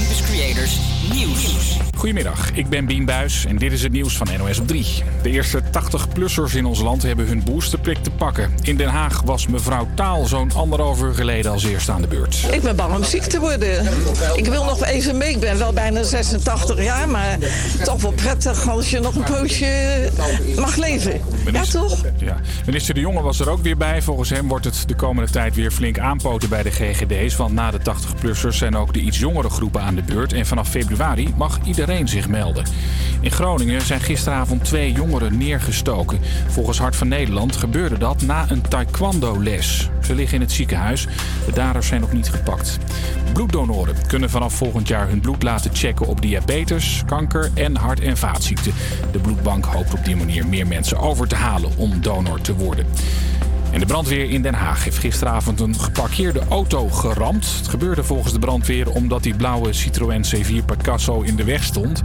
[0.00, 0.78] Campus Creators
[1.12, 1.78] Nieuws.
[1.96, 4.86] Goedemiddag, ik ben Bien Buis en dit is het nieuws van NOS op 3.
[5.22, 8.54] De eerste 80-plussers in ons land hebben hun boosterprik te pakken.
[8.62, 12.46] In Den Haag was mevrouw Taal zo'n anderhalf uur geleden als eerste aan de beurt.
[12.52, 13.86] Ik ben bang om ziek te worden.
[14.34, 15.30] Ik wil nog even mee.
[15.30, 17.38] Ik ben wel bijna 86 jaar, maar
[17.84, 20.10] toch wel prettig als je nog een poosje
[20.56, 21.20] mag leven.
[21.52, 22.04] Ja, toch?
[22.18, 22.40] Ja.
[22.66, 24.02] Minister De Jonge was er ook weer bij.
[24.02, 27.36] Volgens hem wordt het de komende tijd weer flink aanpoten bij de GGD's.
[27.36, 30.32] Want na de 80-plussers zijn ook de iets jongere groepen aan de beurt.
[30.32, 32.64] En vanaf februari mag iedereen zich melden.
[33.20, 36.18] In Groningen zijn gisteravond twee jongeren neergestoken.
[36.48, 39.90] Volgens Hart van Nederland gebeurde dat na een taekwondo-les.
[40.02, 41.06] Ze liggen in het ziekenhuis.
[41.46, 42.78] De daders zijn nog niet gepakt.
[43.32, 48.16] Bloeddonoren kunnen vanaf volgend jaar hun bloed laten checken op diabetes, kanker en hart- en
[48.16, 48.72] vaatziekten.
[49.12, 52.86] De bloedbank hoopt op die manier meer mensen over te halen om donor te worden.
[53.70, 57.46] En de brandweer in Den Haag heeft gisteravond een geparkeerde auto geramd.
[57.56, 62.00] Het gebeurde volgens de brandweer omdat die blauwe Citroën C4 Picasso in de weg stond.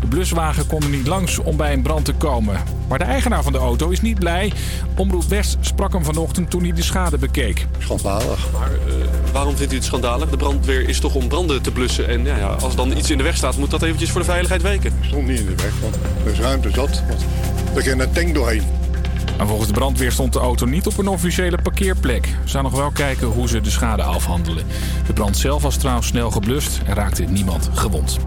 [0.00, 2.62] De bluswagen kon er niet langs om bij een brand te komen.
[2.88, 4.52] Maar de eigenaar van de auto is niet blij.
[4.96, 7.66] Omroep West sprak hem vanochtend toen hij de schade bekeek.
[7.78, 8.48] Schandalig.
[8.52, 10.30] Maar eh, waarom vindt u het schandalig?
[10.30, 12.08] De brandweer is toch om branden te blussen.
[12.08, 14.26] En ja, ja, als dan iets in de weg staat, moet dat eventjes voor de
[14.26, 14.92] veiligheid weken.
[15.00, 17.02] Stond niet in de weg, want er is ruimte zat.
[17.08, 17.24] Want
[17.74, 18.62] er ging een tank doorheen.
[19.46, 22.26] Volgens de brandweer stond de auto niet op een officiële parkeerplek.
[22.26, 24.66] Ze zou nog wel kijken hoe ze de schade afhandelen.
[25.06, 28.18] De brand zelf was trouwens snel geblust en raakte niemand gewond.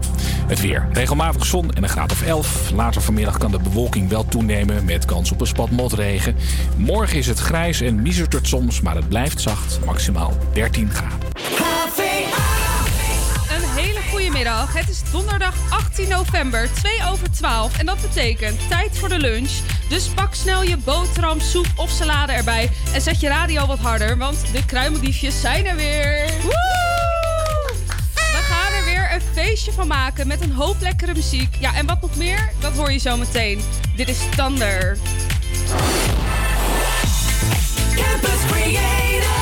[0.46, 0.88] Het weer.
[0.92, 2.70] Regelmatig zon en een graad of 11.
[2.74, 6.36] Later vanmiddag kan de bewolking wel toenemen met kans op een spat motregen.
[6.76, 9.80] Morgen is het grijs en miezert het soms, maar het blijft zacht.
[9.84, 12.51] Maximaal 13 graden.
[13.74, 14.74] Hele goede middag.
[14.74, 17.78] Het is donderdag 18 november, 2 over 12.
[17.78, 19.50] En dat betekent tijd voor de lunch.
[19.88, 22.70] Dus pak snel je boterham, soep of salade erbij.
[22.94, 26.30] En zet je radio wat harder, want de kruimeldiefjes zijn er weer.
[26.42, 27.72] Woe!
[28.14, 31.56] We gaan er weer een feestje van maken met een hoop lekkere muziek.
[31.60, 32.52] Ja, en wat nog meer?
[32.60, 33.62] Dat hoor je zo meteen.
[33.96, 34.98] Dit is Thunder.
[37.94, 39.41] Campus Creators,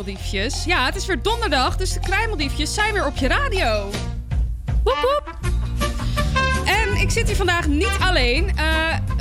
[0.00, 0.64] Kruimeldiefjes.
[0.64, 3.90] Ja, het is weer donderdag, dus de Kruimeldiefjes zijn weer op je radio.
[4.84, 5.38] Woep woep.
[6.64, 8.56] En ik zit hier vandaag niet alleen.
[8.56, 8.64] Eh,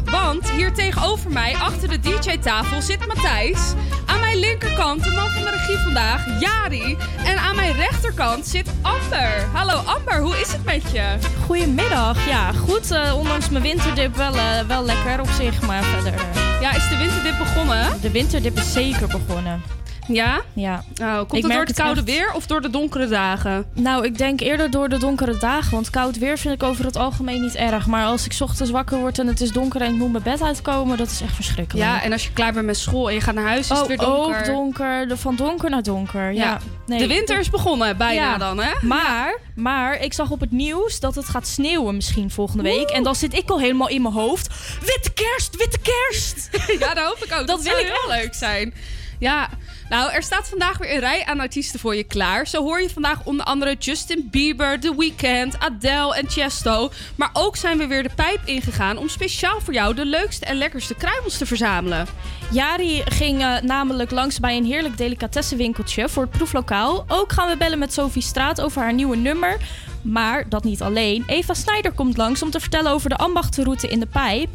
[0.05, 3.73] want hier tegenover mij, achter de DJ-tafel, zit Matthijs.
[4.05, 6.97] Aan mijn linkerkant, de man van de regie vandaag, Jari.
[7.25, 9.47] En aan mijn rechterkant zit Amber.
[9.53, 11.17] Hallo Amber, hoe is het met je?
[11.45, 12.27] Goedemiddag.
[12.27, 12.91] Ja, goed.
[12.91, 16.13] eh, ondanks mijn winterdip wel, eh, wel lekker op zich, maar verder...
[16.61, 18.01] Ja, is de winterdip begonnen?
[18.01, 19.78] de winterdip is zeker begonnen.
[20.11, 20.41] Ja?
[20.53, 20.83] Ja.
[21.01, 22.09] Oh, komt Ik het door het koude echt.
[22.09, 23.65] weer of door de donkere dagen?
[23.73, 25.71] Nou, ik denk eerder door de donkere dagen.
[25.71, 27.87] Want koud weer vind ik over het algemeen niet erg.
[27.87, 30.23] Maar als ik 's ochtends wakker word en het is donker en ik moet mijn
[30.23, 31.87] bed uitkomen, dat is echt verschrikkelijk.
[31.89, 33.81] Ja, en als je klaar bent met school en je gaat naar huis, is het
[33.81, 34.39] oh, weer donker.
[34.39, 35.07] ook donker.
[35.07, 36.31] De- Van donker naar donker.
[36.33, 36.43] Ja.
[36.43, 36.59] Ja.
[36.85, 38.37] Nee, de winter is begonnen, bijna Ja.
[38.37, 38.71] dan, hè?
[38.81, 42.89] Maar, maar ik zag op het nieuws dat het gaat sneeuwen misschien volgende week.
[42.89, 44.47] En dan zit ik al helemaal in mijn hoofd.
[44.85, 46.49] Witte kerst, witte kerst!
[46.79, 47.37] Ja, dat hoop ik ook.
[47.37, 48.73] Dat, Dat zou wil ik heel leuk zijn.
[49.19, 49.49] Ja,
[49.89, 52.47] nou, er staat vandaag weer een rij aan artiesten voor je klaar.
[52.47, 56.91] Zo hoor je vandaag onder andere Justin Bieber, The Weeknd, Adele en Chesto.
[57.15, 60.57] Maar ook zijn we weer de pijp ingegaan om speciaal voor jou de leukste en
[60.57, 62.07] lekkerste kruimels te verzamelen.
[62.51, 67.05] Jari ging eh, namelijk langs bij een heerlijk delicatessenwinkeltje voor het proeflokaal.
[67.07, 69.57] Ook gaan we bellen met Sophie Straat over haar nieuwe nummer.
[70.01, 71.23] Maar dat niet alleen.
[71.27, 74.49] Eva Snijder komt langs om te vertellen over de ambachtenroute in de pijp.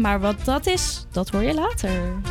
[0.00, 1.90] Maar wat dat is, dat hoor je later.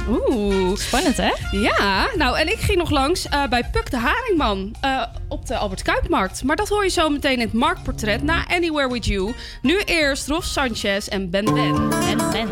[0.10, 0.77] Oeh.
[0.77, 1.31] Spannend, hè?
[1.51, 5.57] Ja, nou en ik ging nog langs eh, bij Puk de Haringman eh, op de
[5.57, 6.44] Albert Kuipmarkt.
[6.44, 9.33] Maar dat hoor je zo meteen in het marktportret na Anywhere With You.
[9.62, 11.92] Nu eerst Rolf Sanchez en Ben Ben.
[11.92, 12.48] En Ben.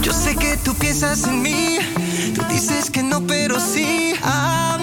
[0.00, 1.78] Yo sé que tú piensas en mí,
[2.34, 4.73] tú dices que no, pero sí, a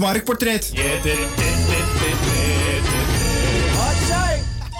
[0.00, 0.72] marktportret.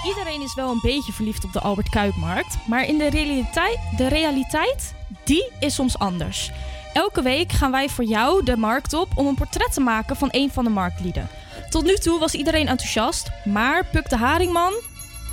[0.05, 4.07] Iedereen is wel een beetje verliefd op de Albert Kuipmarkt, maar in de realiteit, de
[4.07, 6.51] realiteit, die is soms anders.
[6.93, 10.27] Elke week gaan wij voor jou de markt op om een portret te maken van
[10.31, 11.27] een van de marktlieden.
[11.69, 14.73] Tot nu toe was iedereen enthousiast, maar Puk de Haringman,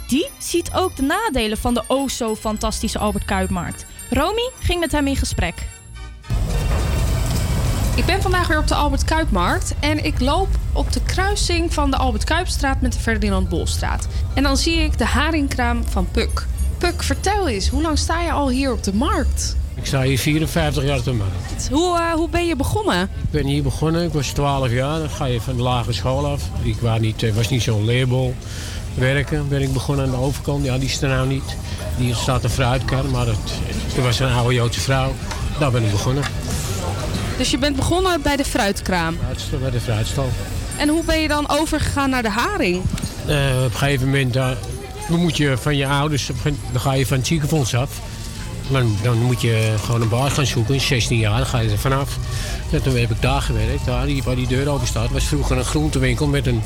[0.09, 3.87] die ziet ook de nadelen van de o zo fantastische Albert Kuipmarkt.
[4.11, 5.67] Romy ging met hem in gesprek.
[7.97, 11.91] Ik ben vandaag weer op de Albert Kuipmarkt en ik loop op de kruising van
[11.91, 14.07] de Albert Kuipstraat met de Ferdinand Bolstraat.
[14.35, 16.47] En dan zie ik de haringkraam van Puk.
[16.79, 19.57] Puk, vertel eens, hoe lang sta je al hier op de markt?
[19.79, 21.33] Ik sta hier 54 jaar te maken.
[21.71, 23.03] Hoe, eh, hoe ben je begonnen?
[23.03, 24.99] Ik ben hier begonnen, ik was 12 jaar.
[24.99, 26.43] Dan ga je van de lagere school af.
[26.63, 28.35] Ik was niet, eh, was niet zo'n leerbol.
[28.95, 30.65] Werken ben ik begonnen aan de overkant.
[30.65, 31.57] Ja, die is er nou niet.
[31.97, 33.37] Die staat een fruitkar, maar dat,
[33.97, 35.15] er was een oude Joodse vrouw.
[35.59, 36.25] Daar ben ik begonnen.
[37.37, 39.17] Dus je bent begonnen bij de fruitkraam.
[39.61, 40.29] Bij de fruitstal.
[40.79, 42.83] En hoe ben je dan overgegaan naar de haring?
[43.27, 44.57] Eh, op een gegeven moment dan
[45.09, 46.31] moet je van je ouders,
[46.73, 48.01] dan ga je van het ziekenfonds af.
[48.71, 51.79] Dan, dan moet je gewoon een baas gaan zoeken, 16 jaar, dan ga je er
[51.79, 52.17] vanaf.
[52.71, 55.11] En toen heb ik daar gewerkt, daar die, waar die deur open staat.
[55.11, 56.63] was vroeger een groentewinkel met een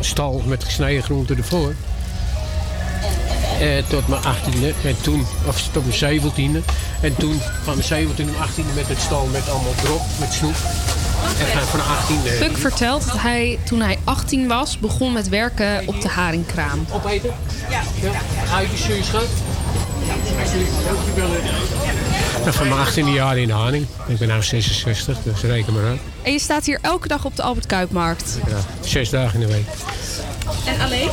[0.00, 1.74] stal met gesneden groenten ervoor.
[3.60, 6.64] Eh, tot mijn 18e en toen, of tot mijn 17e.
[7.00, 10.56] En toen van mijn 17e en 18e met het stal met allemaal drop, met snoep.
[11.38, 12.38] En van de 18e.
[12.38, 16.86] Puk vertelt dat hij toen hij 18 was begon met werken op de haringkraam.
[16.92, 17.30] Opeten?
[17.70, 17.82] Ja.
[18.54, 19.22] Uitjes, zul
[22.44, 23.86] Ja, van mijn 18e jaar in de Haning.
[24.06, 26.00] Ik ben nu 66, dus reken maar uit.
[26.22, 28.38] En je staat hier elke dag op de Albert Kuipmarkt.
[28.46, 29.66] Ja, zes dagen in de week.
[30.66, 31.08] En alleen?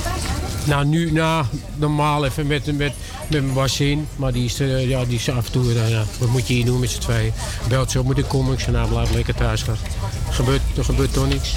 [0.65, 1.45] Nou, nu, nou,
[1.75, 2.93] normaal even met, met, met
[3.29, 4.07] mijn Basin.
[4.15, 6.65] Maar die is, eh, ja, die is af en toe, eh, wat moet je hier
[6.65, 7.33] doen met z'n tweeën?
[7.67, 8.53] Belt zo, moet ik komen?
[8.53, 9.77] Ik zei, nou, blijf lekker thuis gaan.
[10.29, 11.53] Gebeurt, er gebeurt toch niks.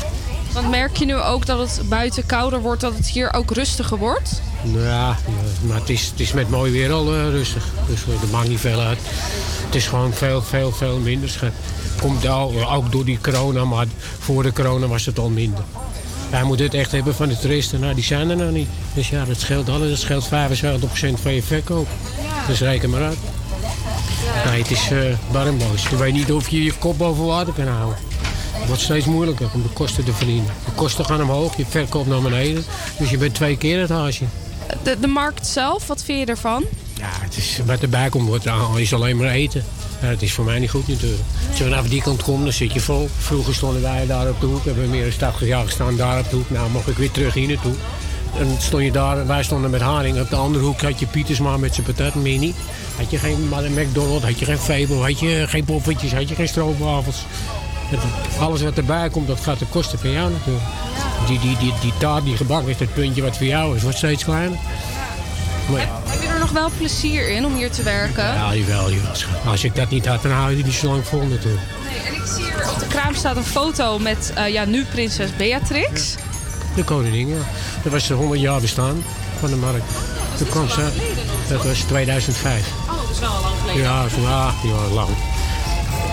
[0.55, 3.99] Want merk je nu ook dat het buiten kouder wordt, dat het hier ook rustiger
[3.99, 4.43] wordt?
[4.63, 5.17] Nou ja,
[5.61, 7.65] maar het is, het is met mooi weer al eh, rustig.
[7.87, 8.99] Dus eh, er maakt niet veel uit.
[9.65, 11.29] Het is gewoon veel, veel, veel minder.
[11.29, 11.53] Schat.
[12.01, 13.87] Komt al, ook door die corona, maar
[14.19, 15.65] voor de corona was het al minder.
[16.31, 17.81] Wij moeten het echt hebben van de toeristen.
[17.81, 18.69] Nou, die zijn er nou niet.
[18.95, 19.89] Dus ja, dat scheelt alles.
[19.89, 21.89] Dat scheelt 75% van je verkoop.
[22.47, 23.19] Dus reken maar uit.
[24.47, 25.89] Nee, het is uh, barmboos.
[25.89, 27.99] Je weet niet of je je kop boven water kan houden.
[28.55, 30.53] Het wordt steeds moeilijker om de kosten te verdienen.
[30.65, 32.65] De kosten gaan omhoog, je verkoop naar beneden.
[32.99, 34.25] Dus je bent twee keer het haasje.
[34.83, 36.65] De, de markt zelf, wat vind je ervan?
[36.95, 39.65] Ja, het is, wat erbij komt, wordt, ah, is alleen maar eten.
[40.01, 41.23] Ja, dat is voor mij niet goed natuurlijk.
[41.49, 43.09] Als je vanaf die kant komt, dan zit je vol.
[43.19, 44.65] Vroeger stonden wij daar op de hoek.
[44.65, 46.51] We hebben meer dan 80 jaar gestaan daar op de hoek.
[46.51, 47.75] Nou, mocht ik weer terug hier naartoe.
[48.39, 50.21] En stond je daar, wij stonden met haring.
[50.21, 52.57] Op de andere hoek had je Pietersma met zijn patat, meer niet.
[52.97, 56.49] Had je geen McDonald's, had je geen Fable, had je geen poffertjes, had je geen
[56.49, 57.25] stroopwafels.
[58.39, 60.65] Alles wat erbij komt, dat gaat de kosten van jou natuurlijk.
[61.27, 63.97] Die, die, die, die taart die gebakken is, dat puntje wat voor jou is, wordt
[63.97, 64.59] steeds kleiner.
[65.71, 68.25] Maar ja, Heb je er nog wel plezier in om hier te werken?
[68.25, 69.11] ja, jawel, jawel.
[69.47, 71.63] Als ik dat niet had, dan hou je die niet zo lang vol natuurlijk.
[71.89, 74.85] Nee, en ik zie hier op de kraam staat een foto met eh, ja, nu
[74.85, 76.15] prinses Beatrix.
[76.75, 77.35] De koningin, ja.
[77.83, 79.05] Dat was de 100 jaar bestaan
[79.41, 79.85] van de markt.
[80.39, 80.89] Toen kwam ze,
[81.49, 82.65] dat was 2005.
[82.89, 83.83] Oh, dat is wel al lang geleden.
[83.83, 85.09] Ja, zo- ja, ja, lang.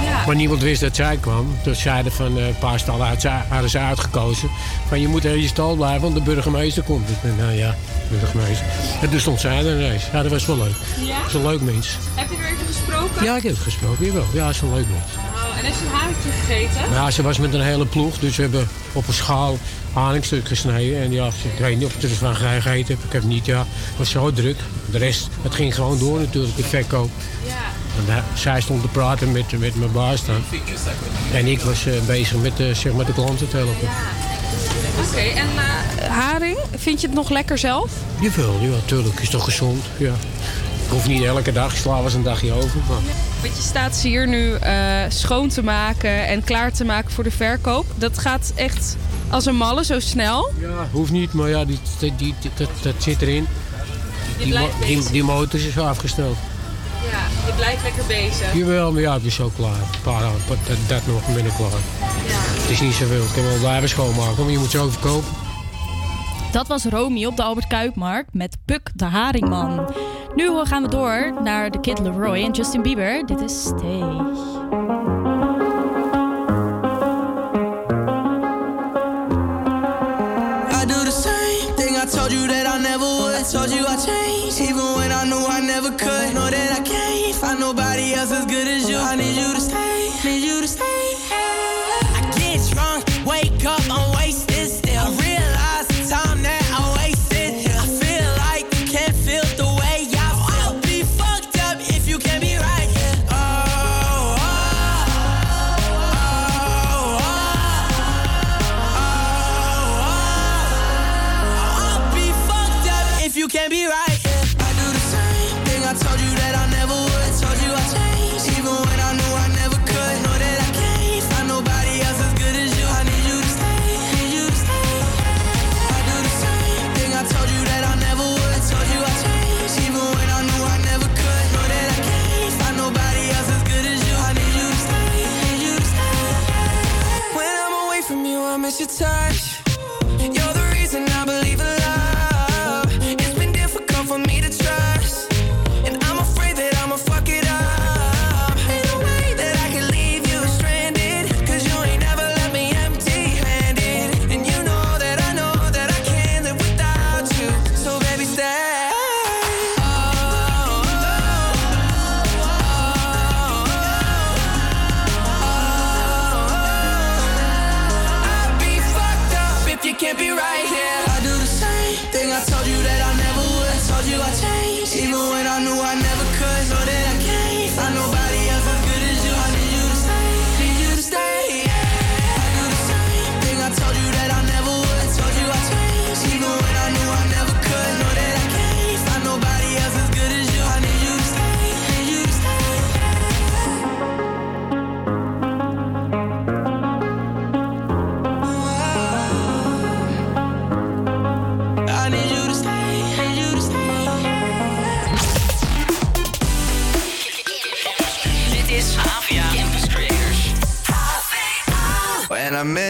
[0.04, 1.56] Ja, Maar niemand wist dat zij kwam.
[1.64, 4.50] Toen zeiden van eh, een paar stallen uit, hadden ze uitgekozen.
[4.88, 7.10] Van je moet in je stal blijven, want de burgemeester komt.
[7.10, 7.76] Ik ben, nou ja,
[8.10, 8.66] burgemeester.
[9.02, 10.04] En toen stond zij er ineens.
[10.14, 10.76] Ja, dat was wel leuk.
[11.06, 11.18] Ja?
[11.18, 11.98] Dat is een leuk mens.
[12.16, 13.24] Heb je er even gesproken?
[13.24, 14.26] Ja, ik heb het gesproken, jawel.
[14.34, 15.12] Ja, dat is een leuk mens.
[15.34, 16.94] Oh, en heeft ze een haringje gegeten?
[16.94, 19.58] Ja, ze was met een hele ploeg, dus we hebben op een schaal
[19.94, 21.02] haringstuk gesneden.
[21.02, 23.06] En ja, ik weet niet of ik er van gegeten heb.
[23.06, 24.58] Ik heb niet, ja, het was zo druk.
[24.92, 27.10] De rest, het ging gewoon door natuurlijk, de verkoop.
[27.46, 27.71] Ja.
[28.08, 30.44] En zij stond te praten met, met mijn baas dan.
[31.34, 33.88] En ik was eh, bezig met, eh, zeg maar de klanten te helpen.
[35.10, 37.92] Oké, en eh, haring, vind je het nog lekker zelf?
[38.20, 39.20] Jawel, ja, natuurlijk.
[39.20, 40.12] Is toch gezond, ja.
[40.86, 42.80] Ik hoef niet elke dag, sla eens een dagje over.
[42.90, 42.98] Maar
[43.42, 44.54] Want je staat ze hier nu
[45.10, 47.86] schoon te maken en klaar te maken voor de verkoop.
[47.96, 48.96] Dat gaat echt
[49.30, 50.52] als een malle, zo snel.
[50.60, 53.48] ja, hoeft niet, maar ja, die, die, die- dat, dat zit erin.
[54.38, 54.54] Die,
[54.86, 56.38] die, die motor is afgesteld.
[57.10, 58.54] Ja, je blijft lekker bezig.
[58.54, 59.72] Jawel, maar ja, het is zo klaar.
[59.72, 61.72] Een paar dagen, dat, dat nog minder klaar.
[62.62, 63.24] Het is niet zoveel.
[63.24, 65.30] Ik kan wel blijven schoonmaken, maar je moet ze ook verkopen.
[66.52, 69.94] Dat was Romy op de Albert Kuipmarkt met Puk de Haringman.
[70.36, 73.26] Nu gaan we door naar de Kid Leroy en Justin Bieber.
[73.26, 74.04] Dit is Stay.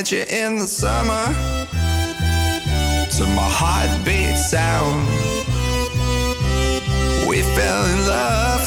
[0.01, 1.25] Met you in the summer,
[3.15, 5.05] to my heartbeat sound,
[7.29, 8.63] we fell in love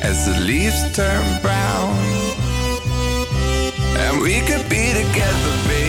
[0.00, 1.90] as the leaves turn brown.
[4.02, 5.81] And we could be together, baby,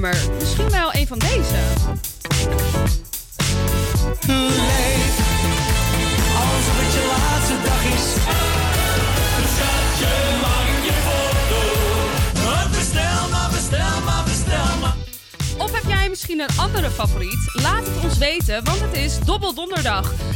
[0.00, 0.34] kroegnummer?
[0.40, 1.56] Misschien wel een van deze.
[4.26, 5.16] Leef
[6.36, 8.06] alsof het je laatste dag is.
[9.54, 11.60] Schatje, maak je foto.
[12.70, 14.94] Bestel maar, bestel maar, bestel maar.
[15.58, 17.50] Of heb jij misschien een andere favoriet?
[17.52, 20.02] Laat het ons weten, want het is Dobbeldonderdag.
[20.02, 20.33] Dat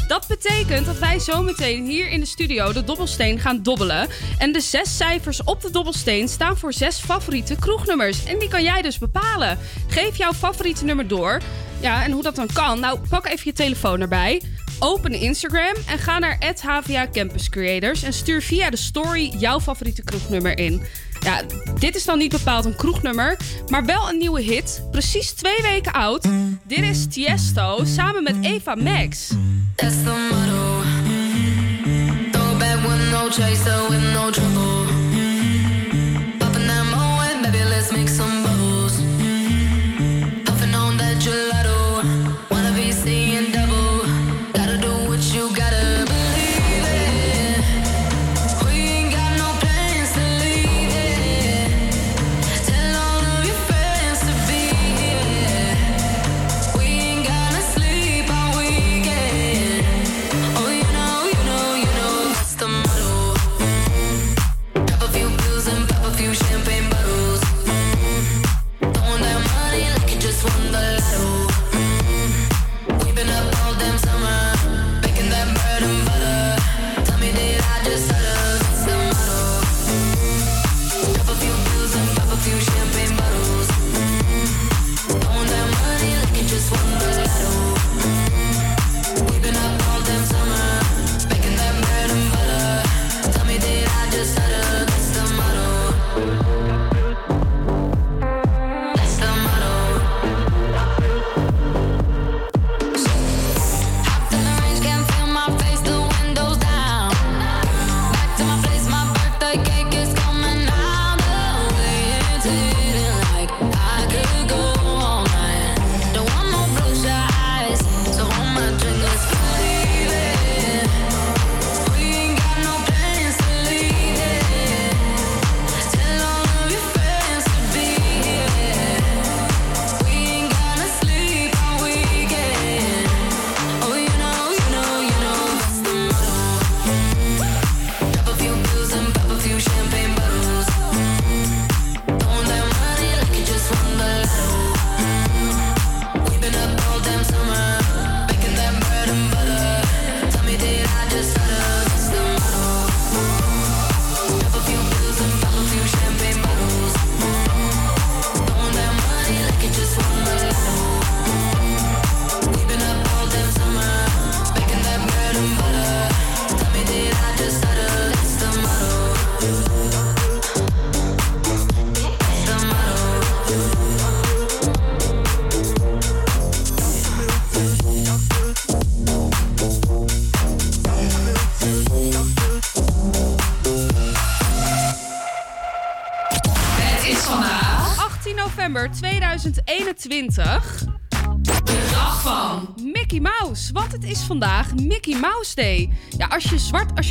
[0.69, 4.09] dat wij zometeen hier in de studio de dobbelsteen gaan dobbelen.
[4.39, 8.25] En de zes cijfers op de dobbelsteen staan voor zes favoriete kroegnummers.
[8.25, 9.59] En die kan jij dus bepalen.
[9.87, 11.41] Geef jouw favoriete nummer door.
[11.81, 12.81] Ja, en hoe dat dan kan?
[12.81, 14.43] Nou, pak even je telefoon erbij.
[14.79, 20.03] Open Instagram en ga naar HVA Campus Creators en stuur via de story jouw favoriete
[20.03, 20.83] kroegnummer in.
[21.21, 21.43] Ja,
[21.79, 24.83] dit is dan niet bepaald een kroegnummer, maar wel een nieuwe hit.
[24.91, 26.29] Precies twee weken oud.
[26.63, 29.31] Dit is Tiesto samen met Eva Max.
[33.31, 34.88] Chaser, with no trouble.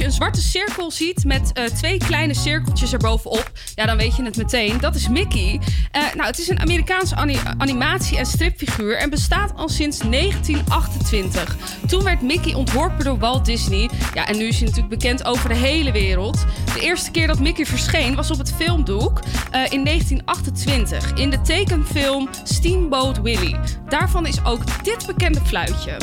[0.08, 4.38] Een zwarte cirkel ziet met eh, twee kleine cirkeltjes erbovenop, ja, dan weet je het
[4.38, 4.80] meteen.
[4.80, 5.60] Dat is Mickey.
[5.92, 11.56] Eh, nou, het is een Amerikaanse ani- animatie- en stripfiguur en bestaat al sinds 1928.
[11.88, 13.90] Toen werd Mickey ontworpen door Walt Disney.
[14.14, 16.46] Ja, en nu is hij natuurlijk bekend over de hele wereld.
[16.74, 21.42] De eerste keer dat Mickey verscheen was op het filmdoek eh, in 1928 in de
[21.42, 23.56] tekenfilm Steamboat Willie.
[23.90, 25.98] Daarvan is ook dit bekende fluitje.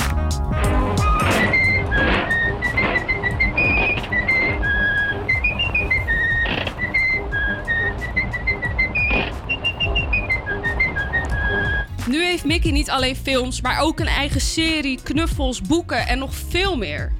[12.44, 16.76] Heeft Mickey niet alleen films, maar ook een eigen serie, knuffels, boeken en nog veel
[16.76, 17.12] meer.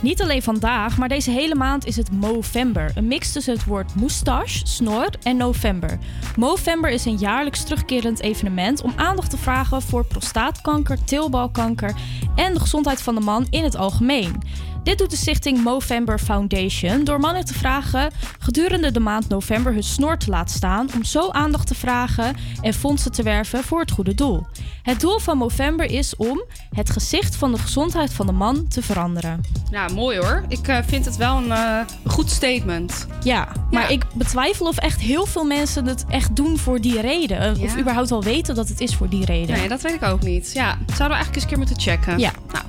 [0.00, 2.90] Niet alleen vandaag, maar deze hele maand is het Movember.
[2.94, 5.98] Een mix tussen het woord moustache, snor en november.
[6.36, 11.94] Movember is een jaarlijks terugkerend evenement om aandacht te vragen voor prostaatkanker, teelbalkanker
[12.34, 14.42] en de gezondheid van de man in het algemeen.
[14.88, 19.82] Dit doet de stichting Movember Foundation door mannen te vragen gedurende de maand november hun
[19.82, 23.90] snor te laten staan om zo aandacht te vragen en fondsen te werven voor het
[23.90, 24.46] goede doel.
[24.82, 28.82] Het doel van Movember is om het gezicht van de gezondheid van de man te
[28.82, 29.40] veranderen.
[29.70, 30.44] Ja, mooi hoor.
[30.48, 33.06] Ik eh, vind het wel een eh, goed statement.
[33.22, 37.50] Ja, maar ik betwijfel of echt heel veel mensen het echt doen voor die reden.
[37.50, 37.78] Of Ja.
[37.78, 39.56] überhaupt wel weten dat het is voor die reden.
[39.56, 40.50] Nee, dat weet ik ook niet.
[40.54, 42.18] Ja, zouden we eigenlijk eens een keer moeten checken.
[42.18, 42.32] Ja.
[42.52, 42.64] Nou.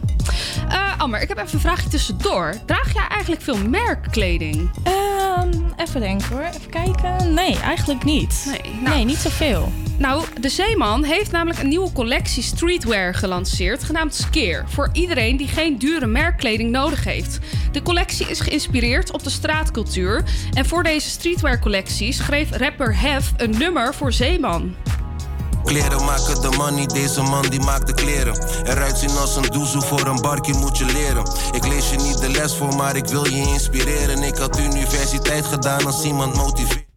[0.99, 2.53] Amber, ik heb even een vraagje tussendoor.
[2.65, 4.69] Draag jij eigenlijk veel merkkleding?
[4.83, 6.41] Ehm, even denken hoor.
[6.41, 7.33] Even kijken.
[7.33, 8.43] Nee, eigenlijk niet.
[8.45, 8.95] Nee, nou.
[8.95, 9.71] nee niet zoveel.
[9.97, 14.63] Nou, de Zeeman heeft namelijk een nieuwe collectie streetwear gelanceerd, genaamd Skeer.
[14.67, 17.39] Voor iedereen die geen dure merkkleding nodig heeft.
[17.71, 20.23] De collectie is geïnspireerd op de straatcultuur.
[20.53, 24.75] En voor deze streetwear collectie schreef rapper Hef een nummer voor Zeeman.
[25.69, 28.63] Kleren maken de money, deze man die maakt de kleren.
[28.63, 31.23] Eruit zien als een doezoe voor een barkie moet je leren.
[31.51, 34.23] Ik lees je niet de les voor, maar ik wil je inspireren.
[34.23, 36.88] Ik had universiteit gedaan als iemand motiveert.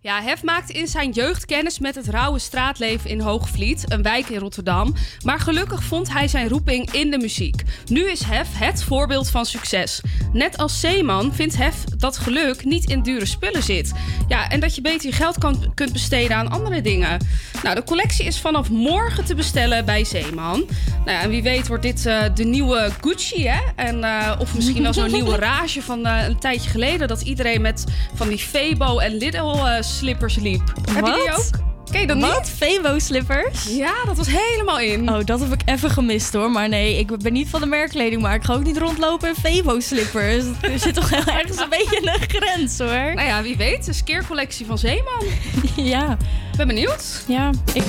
[0.00, 4.28] Ja, Hef maakte in zijn jeugd kennis met het rauwe straatleven in Hoogvliet, een wijk
[4.28, 4.94] in Rotterdam.
[5.24, 7.62] Maar gelukkig vond hij zijn roeping in de muziek.
[7.86, 10.00] Nu is Hef het voorbeeld van succes.
[10.32, 13.92] Net als Zeeman vindt Hef dat geluk niet in dure spullen zit.
[14.28, 17.26] Ja, en dat je beter je geld kan, kunt besteden aan andere dingen.
[17.62, 20.66] Nou, de collectie is vanaf morgen te bestellen bij Zeeman.
[21.04, 23.60] Nou ja, en wie weet wordt dit eh, de nieuwe Gucci, hè?
[23.76, 27.08] En, eh, of misschien wel zo'n nieuwe rage van eh, een tijdje geleden...
[27.08, 27.84] dat iedereen met
[28.14, 29.56] van die Febo en Lidl
[29.96, 30.72] slippers liep.
[30.90, 31.66] Heb je die ook?
[31.90, 32.38] Ken je dat Wat?
[32.38, 32.50] niet?
[32.50, 33.64] Febo-slippers?
[33.68, 35.10] Ja, dat was helemaal in.
[35.10, 36.50] Oh, dat heb ik even gemist hoor.
[36.50, 38.22] Maar nee, ik ben niet van de merkkleding.
[38.22, 40.44] Maar ik ga ook niet rondlopen in Febo-slippers.
[40.60, 43.14] Er zit toch ergens een beetje een grens hoor.
[43.14, 43.88] Nou ja, wie weet.
[43.88, 45.24] Een skeercollectie van Zeeman.
[45.76, 46.16] ja.
[46.56, 47.24] Ben benieuwd.
[47.26, 47.82] Ja, ik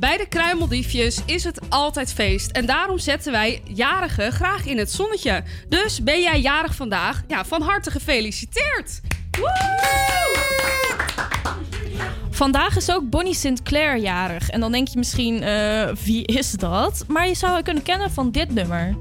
[0.00, 2.50] Bij de kruimeldiefjes is het altijd feest.
[2.50, 5.42] En daarom zetten wij jarigen graag in het zonnetje.
[5.68, 7.22] Dus ben jij jarig vandaag?
[7.28, 9.00] Ja, van harte gefeliciteerd.
[12.30, 14.50] Vandaag is ook Bonnie Sinclair jarig.
[14.50, 17.04] En dan denk je misschien, eh, wie is dat?
[17.08, 18.96] Maar je zou haar kunnen kennen van dit nummer.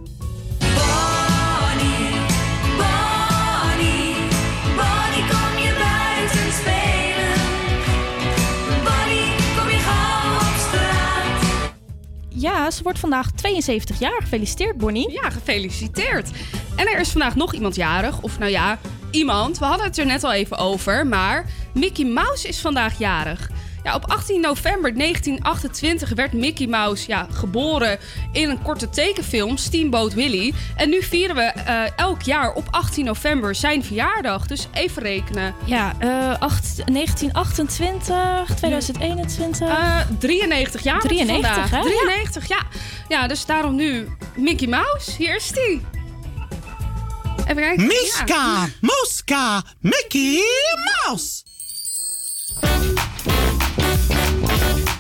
[12.39, 14.21] Ja, ze wordt vandaag 72 jaar.
[14.21, 15.11] Gefeliciteerd, Bonnie.
[15.11, 16.29] Ja, gefeliciteerd.
[16.75, 18.21] En er is vandaag nog iemand jarig.
[18.21, 18.79] Of nou ja,
[19.11, 19.59] iemand.
[19.59, 21.07] We hadden het er net al even over.
[21.07, 23.49] Maar Mickey Mouse is vandaag jarig.
[23.89, 27.99] Ja, op 18 november 1928 werd Mickey Mouse ja, geboren
[28.31, 30.53] in een korte tekenfilm, Steamboat Willie.
[30.75, 34.47] En nu vieren we eh, elk jaar op 18 november zijn verjaardag.
[34.47, 35.55] Dus even rekenen.
[35.65, 39.67] Ja, eh, acht- 1928, 2021.
[39.67, 41.69] Eh, 93 jaar 93, vandaag.
[41.69, 41.81] hè?
[41.81, 42.61] 93, ja.
[43.07, 43.27] ja.
[43.27, 45.11] dus daarom nu Mickey Mouse.
[45.17, 45.81] Hier is die.
[47.47, 47.85] Even kijken.
[47.85, 50.41] Miska, Moska, Mickey
[51.05, 51.47] Mouse.
[54.49, 54.98] M-I-C-K-E-Y,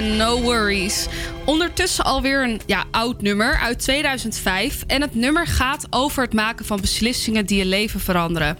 [0.00, 1.06] No Worries.
[1.44, 4.84] Ondertussen alweer een ja, oud nummer uit 2005.
[4.86, 8.56] En het nummer gaat over het maken van beslissingen die je leven veranderen.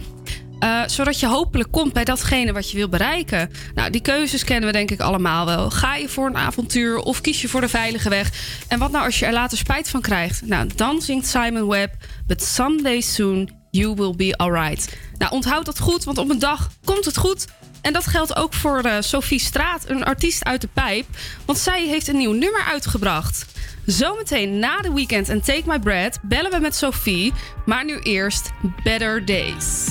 [0.58, 3.50] Eh, zodat je hopelijk komt bij datgene wat je wil bereiken.
[3.74, 5.70] Nou, die keuzes kennen we denk ik allemaal wel.
[5.70, 8.30] Ga je voor een avontuur of kies je voor de veilige weg?
[8.68, 10.46] En wat nou als je er later spijt van krijgt?
[10.46, 11.94] Nou, dan zingt Simon Webb...
[12.26, 14.96] But someday soon you will be alright.
[15.18, 17.46] Nou, onthoud dat goed, want op een dag komt het goed...
[17.80, 21.06] En dat geldt ook voor eh, Sophie Straat, een artiest uit de pijp.
[21.44, 23.46] Want zij heeft een nieuw nummer uitgebracht.
[23.86, 27.32] Zometeen na de weekend en Take My Breath bellen we met Sophie.
[27.66, 28.50] Maar nu eerst
[28.82, 29.86] Better Days.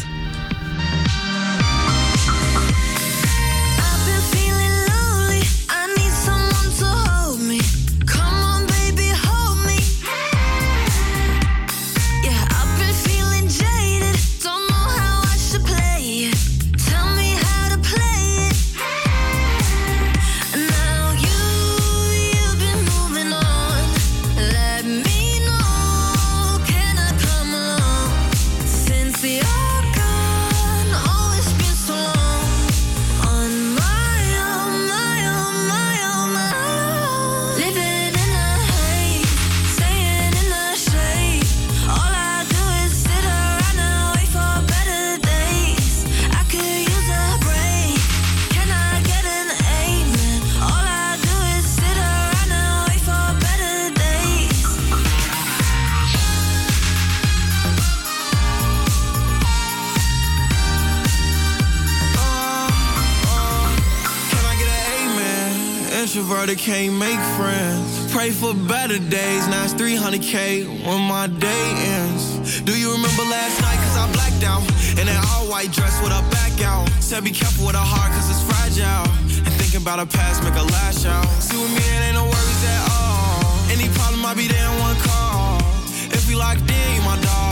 [66.28, 68.12] Introverted can't make friends.
[68.12, 69.48] Pray for better days.
[69.48, 71.66] Now it's 300k when my day
[71.96, 72.60] ends.
[72.68, 73.80] Do you remember last night?
[73.88, 74.60] Cause I blacked out.
[75.00, 76.90] In that all white dress with a back out.
[77.00, 79.08] Said be careful with her heart cause it's fragile.
[79.48, 81.24] And thinking about her past make her lash out.
[81.40, 83.72] See with me, it ain't no worries at all.
[83.72, 85.64] Any problem, I'll be there in one call.
[86.12, 87.47] If we locked in, you my dog.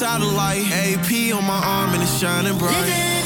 [0.00, 0.64] Satellite.
[0.72, 3.19] AP on my arm and it's shining bright.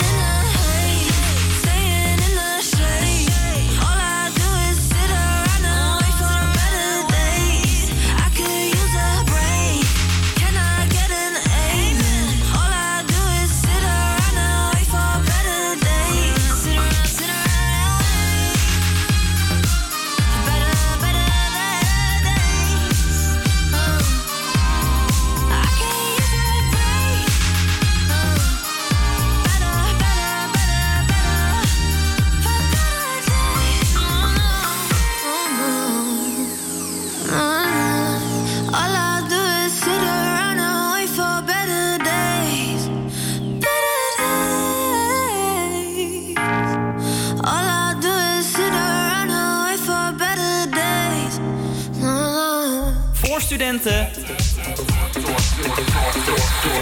[53.64, 54.08] Studenten.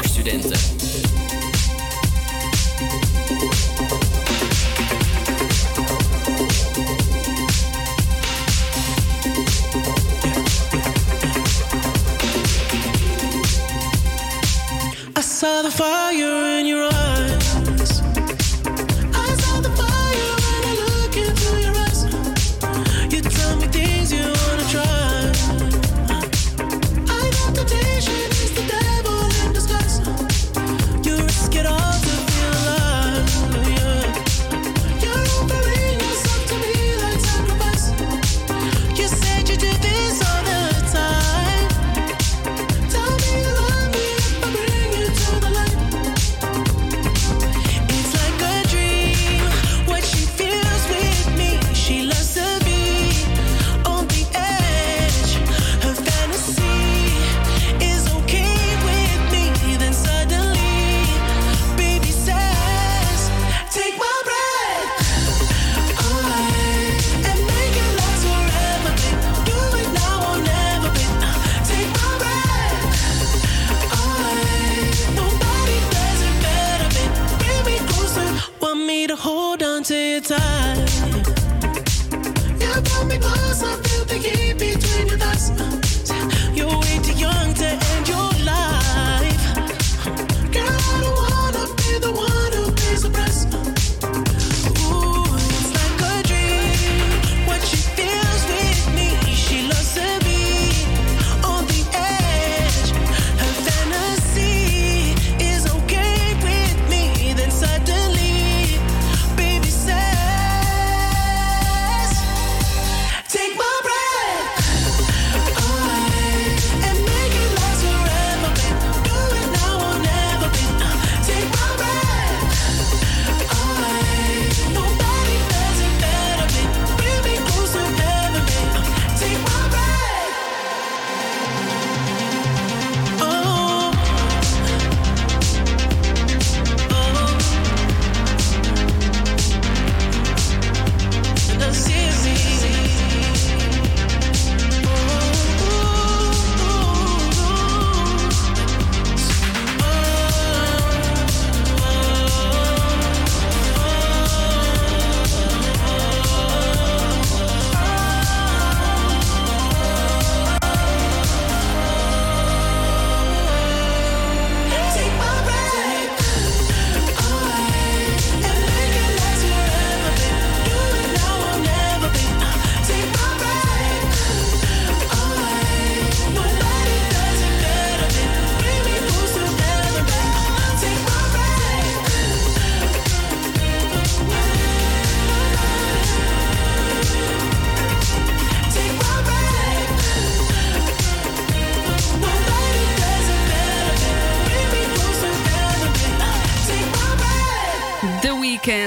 [0.05, 0.72] Studenten.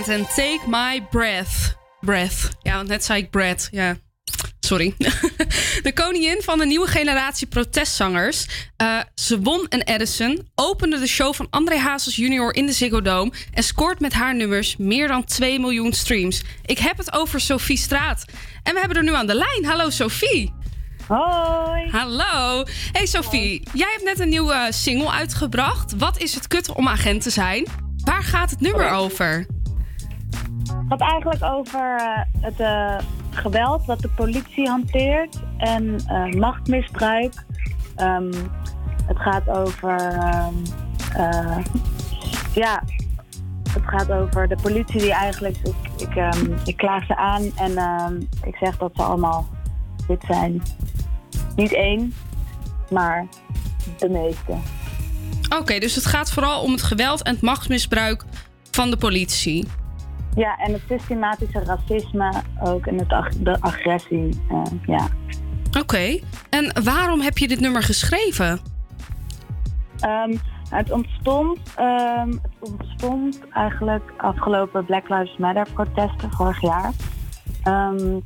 [0.05, 1.75] Weeknd en Take My Breath.
[1.99, 2.49] Breath.
[2.61, 3.67] Ja, want net zei ik breath.
[3.71, 3.97] Ja.
[4.59, 4.95] Sorry.
[5.83, 8.45] De koningin van de nieuwe generatie protestzangers.
[8.77, 13.01] Eh, ze won een Edison, opende de show van André Hazes junior in de Ziggo
[13.01, 13.31] Dome...
[13.53, 16.43] en scoort met haar nummers meer dan 2 miljoen streams.
[16.65, 18.25] Ik heb het over Sophie Straat.
[18.63, 19.65] En we hebben er nu aan de lijn.
[19.65, 20.53] Hallo Sophie.
[21.07, 21.89] Hoi.
[21.89, 22.63] Hallo.
[22.91, 25.97] Hey Sophie, jij hebt net een nieuwe single uitgebracht.
[25.97, 27.67] Wat is het kut om agent te zijn?
[28.03, 29.54] Waar gaat het nummer over?
[30.87, 32.97] Het gaat eigenlijk over eh, het eh,
[33.29, 37.45] geweld dat de politie hanteert en eh, machtmisbruik.
[37.95, 38.33] Ehm,
[39.05, 39.95] het gaat over.
[39.95, 40.53] ehm,
[41.15, 41.57] eh,
[42.53, 42.83] ja,
[43.69, 45.57] het gaat over de politie die eigenlijk.
[45.63, 49.47] Ik, ik, ehm, klaag ze aan en ik zeg dat ze allemaal
[50.07, 50.61] dit zijn.
[51.55, 52.13] Niet één,
[52.89, 53.27] maar
[53.97, 54.53] de meeste.
[55.59, 58.23] Oké, dus het gaat vooral om het geweld en het machtsmisbruik
[58.71, 59.67] van de politie.
[60.35, 62.33] Ja, en het systematische racisme
[62.63, 64.41] ook en het ag- de agressie.
[64.49, 65.07] eh, ja.
[65.79, 66.19] Oké,
[66.49, 68.59] en waarom heb je dit nummer geschreven?
[69.99, 70.35] Ehm,
[70.69, 76.91] het, ontstond, ehm, het ontstond eigenlijk afgelopen Black Lives Matter protesten vorig jaar.
[77.63, 78.19] Ehm,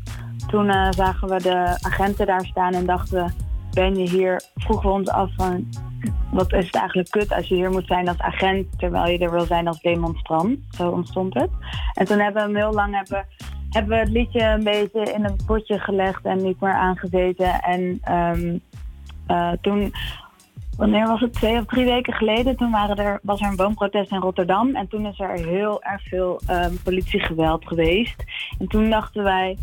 [0.48, 3.32] toen eh, zagen we de agenten daar staan en dachten we,
[3.74, 4.42] ben je hier?
[4.56, 5.68] Vroegen we ons af van,
[6.32, 9.32] wat is het eigenlijk kut als je hier moet zijn als agent terwijl je er
[9.32, 10.60] wil zijn als demonstrant?
[10.70, 11.50] Zo ontstond het.
[11.94, 13.26] En toen hebben we hem heel lang hebben,
[13.70, 17.62] hebben we het liedje een beetje in een potje gelegd en niet meer aangezeten.
[17.62, 18.58] En ehm,
[19.28, 19.94] eh, toen
[20.78, 21.34] wanneer was het?
[21.34, 22.56] Twee of drie weken geleden.
[22.56, 24.76] Toen waren er, was er een woonprotest in Rotterdam.
[24.76, 28.24] En toen is er heel erg veel ehm, politiegeweld geweest.
[28.60, 29.58] En toen dachten wij,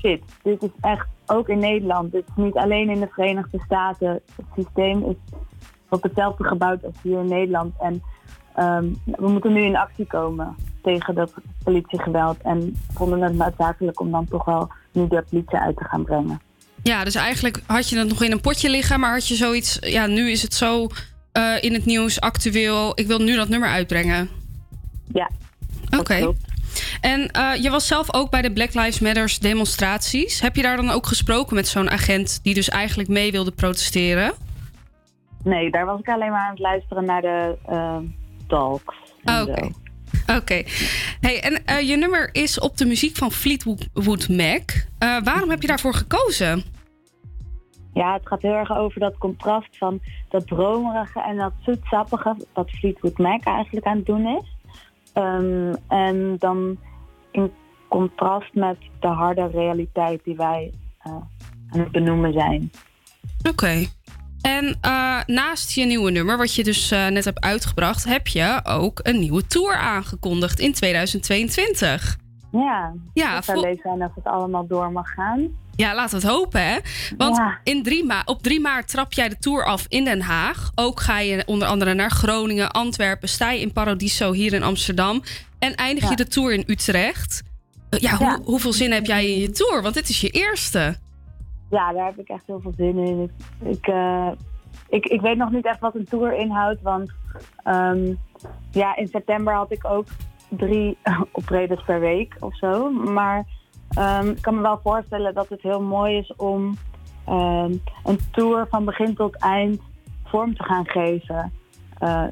[0.00, 2.14] shit, dit is echt ook in Nederland.
[2.14, 4.08] Is niet alleen in de Verenigde Staten.
[4.08, 5.16] Het systeem is
[5.88, 7.74] op hetzelfde gebouwd als hier in Nederland.
[7.80, 8.02] En
[8.54, 11.32] ehm, we moeten nu in actie komen tegen dat
[11.64, 12.40] politiegeweld.
[12.42, 16.40] En vonden het noodzakelijk om dan toch wel nu de politie uit te gaan brengen.
[16.82, 19.78] Ja, dus eigenlijk had je het nog in een potje liggen, maar had je zoiets.
[19.80, 20.88] Ja, nu is het zo
[21.32, 22.92] eh, in het nieuws, actueel.
[22.94, 24.28] Ik wil nu dat nummer uitbrengen.
[25.12, 25.30] Ja.
[25.98, 26.34] Oké.
[27.00, 30.40] En eh, je was zelf ook bij de Black Lives Matters demonstraties.
[30.40, 34.32] Heb je daar dan ook gesproken met zo'n agent die dus eigenlijk mee wilde protesteren?
[35.42, 37.96] Nee, daar was ik alleen maar aan het luisteren naar de eh,
[38.46, 38.96] talks.
[39.24, 39.68] en Oké.
[40.36, 40.62] Oké.
[41.20, 44.72] Hey, en eh, je nummer is op de muziek van Fleetwood Mac.
[45.24, 46.62] Waarom heb je daarvoor gekozen?
[47.94, 52.70] Ja, het gaat heel erg over dat contrast van dat dromerige en dat zoetsappige, wat
[52.70, 54.53] Fleetwood Mac eigenlijk aan het doen is.
[55.14, 56.78] Ehm, en dan
[57.30, 57.52] in
[57.88, 61.12] contrast met de harde realiteit die wij eh,
[61.68, 62.70] aan het benoemen zijn.
[63.48, 63.86] Oké.
[64.42, 68.60] En eh, naast je nieuwe nummer, wat je dus eh, net hebt uitgebracht, heb je
[68.64, 72.16] ook een nieuwe tour aangekondigd in 2022.
[72.52, 75.48] Ja, Ja, het zou leuk zijn als het allemaal door mag gaan.
[75.76, 76.78] Ja, laten we het hopen, hè?
[77.16, 77.58] Want Ja.
[77.64, 80.70] in 3 ma op 3 maart trap jij de tour af in Den Haag.
[80.74, 85.22] Ook ga je onder andere naar Groningen, Antwerpen, sta je in Paradiso hier in Amsterdam.
[85.58, 87.42] En eindig je de tour in Utrecht.
[87.90, 89.82] Eh, Ja, hoe, hoeveel zin heb jij in je tour?
[89.82, 90.96] Want dit is je eerste.
[91.70, 93.22] Ja, daar heb ik echt heel veel zin in.
[93.22, 93.30] Ik,
[93.76, 94.30] ik, eh,
[94.88, 97.10] ik, ik weet nog niet echt wat een tour inhoudt, want
[97.64, 98.12] ehm,
[98.70, 100.06] ja, in september had ik ook
[100.48, 100.96] drie
[101.32, 102.90] optredens per week of zo.
[102.90, 103.44] Maar
[103.94, 106.76] ehm, ik kan me wel voorstellen dat het heel mooi is om
[107.26, 107.72] ehm,
[108.04, 109.80] een tour van begin tot eind
[110.24, 111.52] vorm te gaan geven.
[111.98, 112.24] Eh,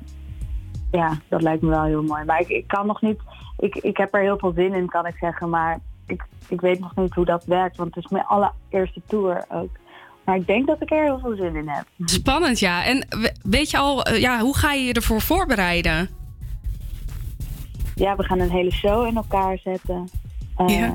[0.90, 2.24] ja, dat lijkt me wel heel mooi.
[2.24, 3.20] Maar ik, ik kan nog niet.
[3.58, 5.48] Ik, ik heb er heel veel zin in, kan ik zeggen.
[5.50, 7.76] Maar ik, ik weet nog niet hoe dat werkt.
[7.76, 9.70] Want het is mijn allereerste tour ook.
[10.24, 11.84] Maar ik denk dat ik er heel veel zin in heb.
[12.04, 12.84] Spannend, ja.
[12.84, 16.08] En we- weet je al, eh, ja, hoe ga je je ervoor voorbereiden?
[17.94, 20.08] Ja, we gaan een hele show in elkaar zetten.
[20.56, 20.92] Eh, eh,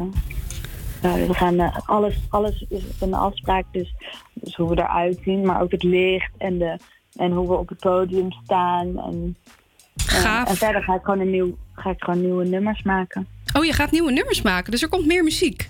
[1.13, 3.65] we gaan eh, alles, alles is een afspraak.
[3.71, 3.93] Dus,
[4.33, 6.77] dus hoe we eruit zien, maar ook het licht en, de,
[7.15, 8.99] en hoe we op het podium staan.
[8.99, 9.37] En,
[9.95, 10.49] eh, Gaaf.
[10.49, 13.27] en verder ga ik, gewoon een nieuw, ga ik gewoon nieuwe nummers maken.
[13.53, 15.69] Oh, je gaat nieuwe nummers maken, dus er komt meer muziek.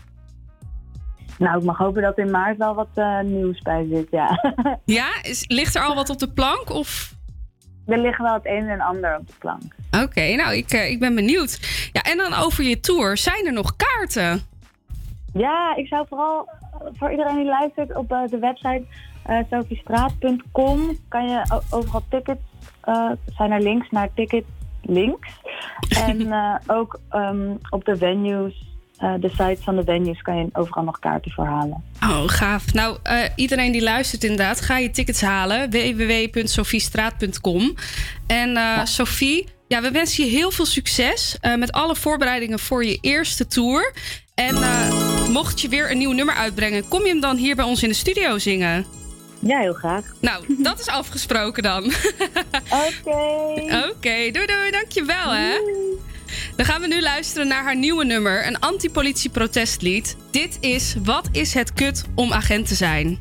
[1.37, 4.55] Nou, ik mag hopen dat in maart wel wat eh, nieuws bij zit, ja.
[4.85, 6.69] Ja, is, ligt er al wat op de plank?
[6.69, 7.13] Of...
[7.85, 9.75] er liggen wel het een en ander op de plank.
[10.03, 11.59] Oké, nou, ik, ik ben benieuwd.
[11.91, 13.17] Ja, en dan over je tour.
[13.17, 14.41] Zijn er nog kaarten?
[15.33, 16.49] Ja, ik zou vooral
[16.93, 18.83] voor iedereen die luistert op eh, de website
[19.23, 22.41] eh sofiestraat.com kan je overal tickets,
[22.81, 24.43] eh, zijn er links naar ticket
[24.81, 25.29] links.
[26.07, 26.33] en
[26.67, 28.65] ook ehm, op de venues,
[28.97, 31.83] de sites van de venues kan je overal nog kaarten voor halen.
[32.03, 32.73] Oh, gaaf.
[32.73, 32.97] Nou,
[33.35, 35.69] iedereen die luistert inderdaad, ga je tickets halen.
[35.69, 37.73] www.sofiestraat.com
[38.27, 42.97] En eh Sophie, ja, we wensen je heel veel succes met alle voorbereidingen voor je
[43.01, 43.93] eerste tour.
[44.35, 44.55] En
[45.29, 47.89] mocht je weer een nieuw nummer uitbrengen, kom je hem dan hier bij ons in
[47.89, 48.85] de studio zingen?
[49.39, 50.05] Ja, heel graag.
[50.21, 51.83] Nou, dat is afgesproken dan.
[52.87, 53.17] Oké.
[53.89, 55.55] Oké, doei doei, dankjewel hè.
[56.55, 60.15] Dan gaan we nu luisteren naar haar nieuwe nummer, een antipolitie-protestlied.
[60.31, 63.19] Dit is Wat is het kut om agent te zijn?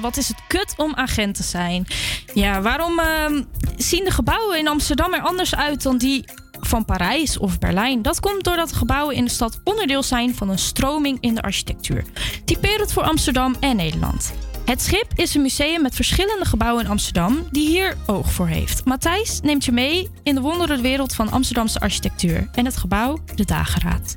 [0.00, 1.86] Wat is het kut om agent te zijn?
[2.34, 3.42] Ja, waarom ehm,
[3.76, 6.24] zien de gebouwen in Amsterdam er anders uit dan die
[6.60, 8.02] van Parijs of Berlijn?
[8.02, 11.42] Dat komt doordat de gebouwen in de stad onderdeel zijn van een stroming in de
[11.42, 12.04] architectuur.
[12.44, 14.32] Typerend voor Amsterdam en Nederland.
[14.64, 18.84] Het Schip is een museum met verschillende gebouwen in Amsterdam die hier oog voor heeft.
[18.84, 23.44] Matthijs neemt je mee in de wondere wereld van Amsterdamse architectuur en het gebouw De
[23.44, 24.14] Dageraad.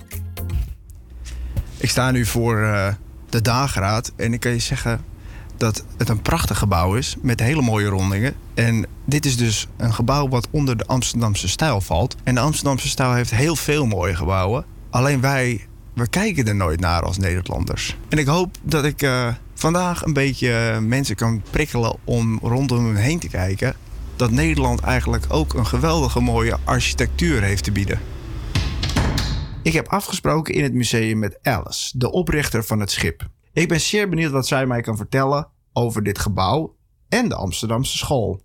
[1.77, 2.93] Ik sta nu voor eh,
[3.29, 5.03] de dageraad en ik kan je zeggen
[5.57, 8.33] dat het een prachtig gebouw is met hele mooie rondingen.
[8.53, 12.15] En dit is dus een gebouw wat onder de Amsterdamse stijl valt.
[12.23, 14.65] En de Amsterdamse stijl heeft heel veel mooie gebouwen.
[14.89, 17.97] Alleen wij, we kijken er nooit naar als Nederlanders.
[18.09, 22.85] En ik hoop dat ik eh, vandaag een beetje eh, mensen kan prikkelen om rondom
[22.85, 23.75] hen heen te kijken.
[24.15, 27.99] Dat Nederland eigenlijk ook een geweldige mooie architectuur heeft te bieden.
[29.61, 33.27] Ik heb afgesproken in het museum met Alice, de oprichter van het schip.
[33.55, 36.75] Ik ben zeer benieuwd wat zij mij kan vertellen over dit gebouw
[37.09, 38.41] en de Amsterdamse school.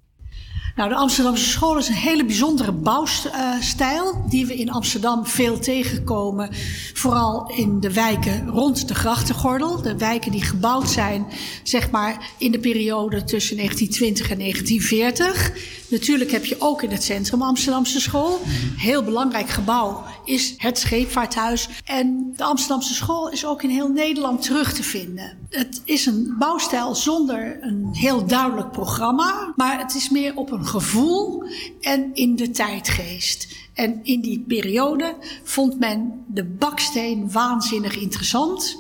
[0.77, 6.49] Nou, de Amsterdamse school is een hele bijzondere bouwstijl die we in Amsterdam veel tegenkomen.
[6.95, 9.83] Vooral in de wijken rond de grachtengordel.
[9.83, 11.27] De wijken die gebouwd zijn,
[11.63, 15.53] zeg maar, in de periode tussen 1920 en 1940.
[15.89, 18.41] Natuurlijk heb je ook in het centrum Amsterdamse school.
[18.77, 21.69] Heel belangrijk gebouw is het scheepvaarthuis.
[21.85, 25.39] En de Amsterdamse school is ook in heel Nederland terug te vinden.
[25.49, 29.53] Het is een bouwstijl zonder een heel duidelijk programma.
[29.57, 31.45] Maar het is meer op een gevoel
[31.81, 33.49] en in de tijdgeest.
[33.75, 38.79] En in die periode vond men de baksteen waanzinnig interessant.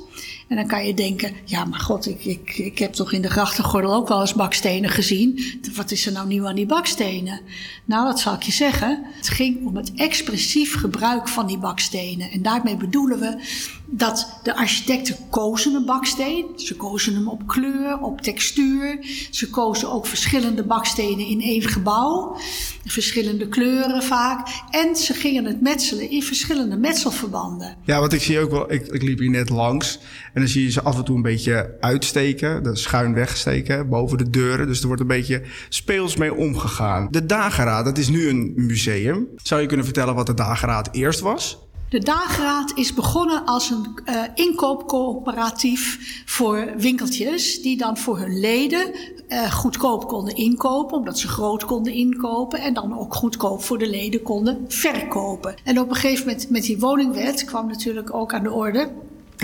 [0.50, 3.30] En dan kan je denken, ja maar god, ik, ik, ik heb toch in de
[3.30, 5.44] grachtengordel ook wel eens bakstenen gezien.
[5.74, 7.40] Wat is er nou nieuw aan die bakstenen?
[7.84, 9.02] Nou, dat zal ik je zeggen.
[9.16, 12.30] Het ging om het expressief gebruik van die bakstenen.
[12.30, 13.38] En daarmee bedoelen we
[13.86, 16.46] dat de architecten kozen een baksteen.
[16.56, 18.98] Ze kozen hem op kleur, op textuur.
[19.30, 22.36] Ze kozen ook verschillende bakstenen in één gebouw.
[22.84, 24.48] Verschillende kleuren vaak.
[24.70, 27.76] En ze gingen het metselen in verschillende metselverbanden.
[27.84, 29.98] Ja, wat ik zie ook wel, ik, ik liep hier net langs
[30.34, 34.30] en dan zie je ze af en toe een beetje uitsteken, schuin wegsteken boven de
[34.30, 34.66] deuren.
[34.66, 37.08] Dus er wordt een beetje speels mee omgegaan.
[37.10, 39.28] De dageraad, dat is nu een museum.
[39.36, 41.68] Zou je kunnen vertellen wat de dageraad eerst was?
[41.90, 48.94] De dageraad is begonnen als een uh, inkoopcoöperatief voor winkeltjes, die dan voor hun leden
[49.28, 53.88] uh, goedkoop konden inkopen, omdat ze groot konden inkopen en dan ook goedkoop voor de
[53.88, 55.54] leden konden verkopen.
[55.64, 58.90] En op een gegeven moment met die woningwet kwam natuurlijk ook aan de orde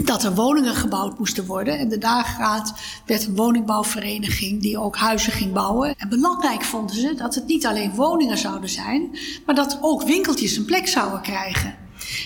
[0.05, 1.79] dat er woningen gebouwd moesten worden.
[1.79, 2.73] En de dageraad
[3.07, 5.95] werd een woningbouwvereniging die ook huizen ging bouwen.
[5.97, 10.57] En belangrijk vonden ze dat het niet alleen woningen zouden zijn, maar dat ook winkeltjes
[10.57, 11.75] een plek zouden krijgen.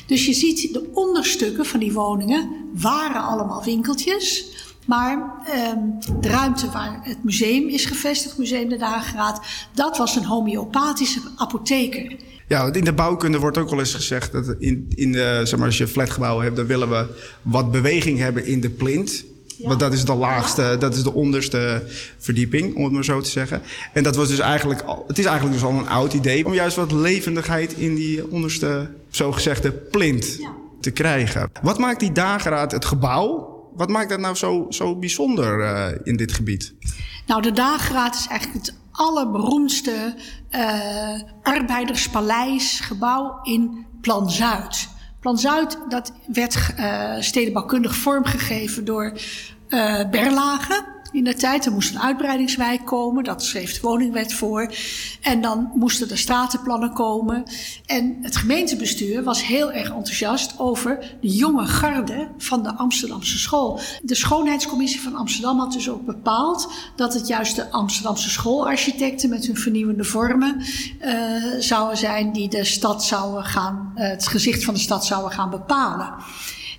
[0.06, 4.44] Dus je ziet de onderstukken van die woningen waren allemaal winkeltjes.
[4.86, 5.78] Maar ehm,
[6.20, 9.40] de ruimte waar het museum is gevestigd, Museum de Dageraad,
[9.74, 12.16] dat was een homeopathische apotheker.
[12.50, 15.58] Ja, want in de bouwkunde wordt ook wel eens gezegd dat in, in de, zeg
[15.58, 17.06] maar, als je flatgebouwen hebt, dan willen we
[17.42, 19.24] wat beweging hebben in de plint.
[19.58, 21.82] Want dat is de laagste, dat is de onderste
[22.18, 23.62] verdieping, om het maar zo te zeggen.
[23.92, 26.54] En dat was dus eigenlijk, al, het is eigenlijk dus al een oud idee om
[26.54, 30.38] juist wat levendigheid in die onderste, zogezegde plint
[30.80, 31.50] te krijgen.
[31.62, 33.48] Wat maakt die dageraad het gebouw?
[33.74, 36.74] Wat maakt dat nou zo, zo bijzonder uh, in dit gebied?
[37.26, 40.14] Nou, de dageraad is eigenlijk het allerberoemdste
[40.50, 44.88] uh, arbeiderspaleisgebouw in Plan Zuid.
[45.20, 49.12] Plan Zuid dat werd uh, stedenbouwkundig vormgegeven door
[49.68, 51.66] uh, Berlage in de tijd.
[51.66, 54.74] Er moest een uitbreidingswijk komen, dat schreef de woningwet voor.
[55.20, 57.44] En dan moesten er stratenplannen komen.
[57.86, 63.80] En het gemeentebestuur was heel erg enthousiast over de jonge garde van de Amsterdamse school.
[64.02, 69.46] De schoonheidscommissie van Amsterdam had dus ook bepaald dat het juist de Amsterdamse schoolarchitecten met
[69.46, 70.62] hun vernieuwende vormen
[71.04, 71.14] uh,
[71.58, 75.50] zouden zijn die de stad zouden gaan, uh, het gezicht van de stad zouden gaan
[75.50, 76.14] bepalen.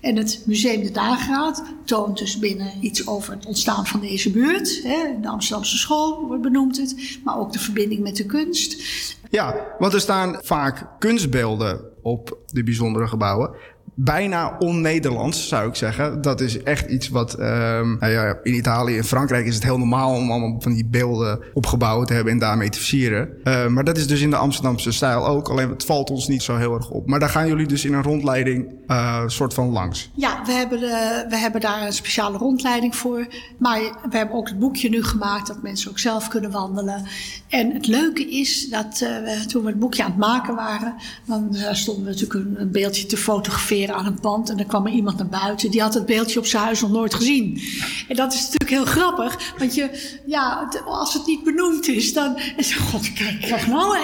[0.01, 4.83] En het Museum de Dageraad toont dus binnen iets over het ontstaan van deze buurt.
[4.83, 8.83] Hè, de Amsterdamse school wordt benoemd het, maar ook de verbinding met de kunst.
[9.29, 13.55] Ja, want er staan vaak kunstbeelden op de bijzondere gebouwen.
[14.03, 16.21] Bijna on-Nederlands, zou ik zeggen.
[16.21, 17.39] Dat is echt iets wat...
[17.39, 20.15] Um, nou ja, in Italië en Frankrijk is het heel normaal...
[20.15, 23.29] om allemaal van die beelden opgebouwd te hebben en daarmee te versieren.
[23.43, 25.49] Uh, maar dat is dus in de Amsterdamse stijl ook.
[25.49, 27.07] Alleen het valt ons niet zo heel erg op.
[27.07, 30.09] Maar daar gaan jullie dus in een rondleiding uh, soort van langs.
[30.13, 33.27] Ja, we hebben, de, we hebben daar een speciale rondleiding voor.
[33.57, 33.79] Maar
[34.09, 35.47] we hebben ook het boekje nu gemaakt...
[35.47, 37.03] dat mensen ook zelf kunnen wandelen.
[37.47, 39.05] En het leuke is dat
[39.47, 40.95] toen we het boekje aan het maken waren...
[41.25, 44.91] dan stonden we natuurlijk een beeldje te fotograferen aan een pand en dan kwam er
[44.91, 45.71] iemand naar buiten.
[45.71, 47.61] Die had het beeldje op zijn huis nog nooit gezien.
[48.07, 52.39] En dat is natuurlijk heel grappig, want je, ja, als het niet benoemd is, dan.
[52.57, 53.97] Zo, god, kijk, kijk nou,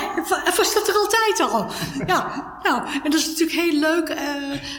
[0.58, 1.66] was dat er altijd al?
[2.08, 4.26] Ja, nou, en dat is natuurlijk heel leuk eh,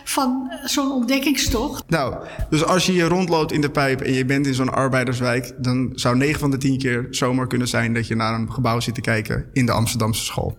[0.04, 1.84] van eh, zo'n ontdekkingstocht.
[1.88, 2.14] Nou,
[2.50, 5.92] dus als je hier rondloopt in de pijp en je bent in zo'n arbeiderswijk, dan
[5.94, 8.94] zou 9 van de 10 keer zomaar kunnen zijn dat je naar een gebouw zit
[8.94, 10.58] te kijken in de Amsterdamse school.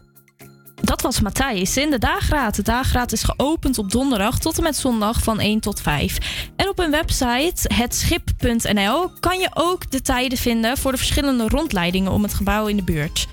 [0.82, 2.56] Dat was Matthijs in de Dageraad.
[2.56, 6.18] De Dageraad is geopend op donderdag tot en met zondag van 1 tot 5.
[6.56, 12.12] En op hun website hetschip.nl kan je ook de tijden vinden voor de verschillende rondleidingen
[12.12, 13.28] om het gebouw in de buurt.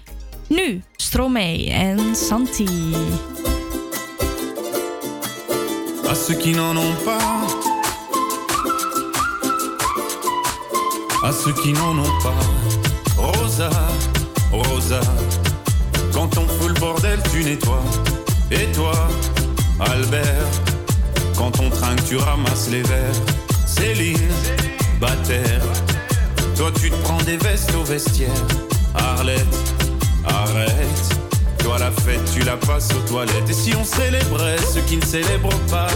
[0.48, 2.94] Nu Stromae en Santi.
[6.08, 6.74] à ceux qui n'en
[7.04, 7.18] pas,
[11.22, 12.66] à ceux qui pas.
[13.16, 13.70] Rosa,
[14.52, 15.00] Rosa,
[16.16, 17.84] quand on fout le bordel, tu nettoies.
[18.50, 18.92] Et toi,
[19.78, 20.48] Albert,
[21.36, 23.20] quand on trinque, tu ramasses les verres.
[23.66, 24.16] Céline,
[24.98, 25.60] Bataire,
[26.56, 28.30] toi tu te prends des vestes au vestiaire.
[28.94, 29.74] Arlette,
[30.26, 31.18] arrête.
[31.58, 33.50] Toi la fête, tu la passes aux toilettes.
[33.50, 35.88] Et si on célébrait ceux qui ne célèbrent pas?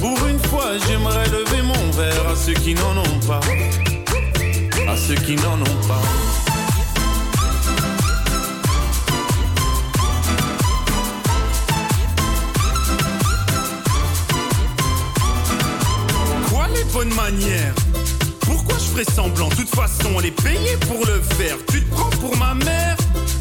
[0.00, 3.40] Pour une fois, j'aimerais lever mon verre à ceux qui n'en ont pas.
[4.88, 6.27] À ceux qui n'en ont pas.
[16.92, 17.74] Bonnes manières
[18.40, 19.48] Pourquoi je ferais semblant?
[19.48, 21.56] De toute façon, on est payé pour le faire.
[21.70, 22.96] Tu te prends pour ma mère?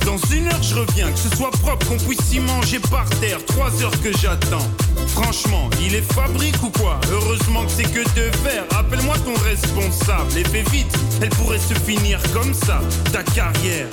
[0.06, 1.10] Dans une heure, je reviens.
[1.12, 3.40] Que ce soit propre, qu'on puisse y manger par terre.
[3.46, 4.68] Trois heures que j'attends.
[5.08, 7.00] Franchement, il est fabrique ou quoi?
[7.12, 8.66] Heureusement que c'est que de verre.
[8.78, 10.94] Appelle-moi ton responsable et fais vite.
[11.22, 12.82] Elle pourrait se finir comme ça,
[13.12, 13.88] ta carrière.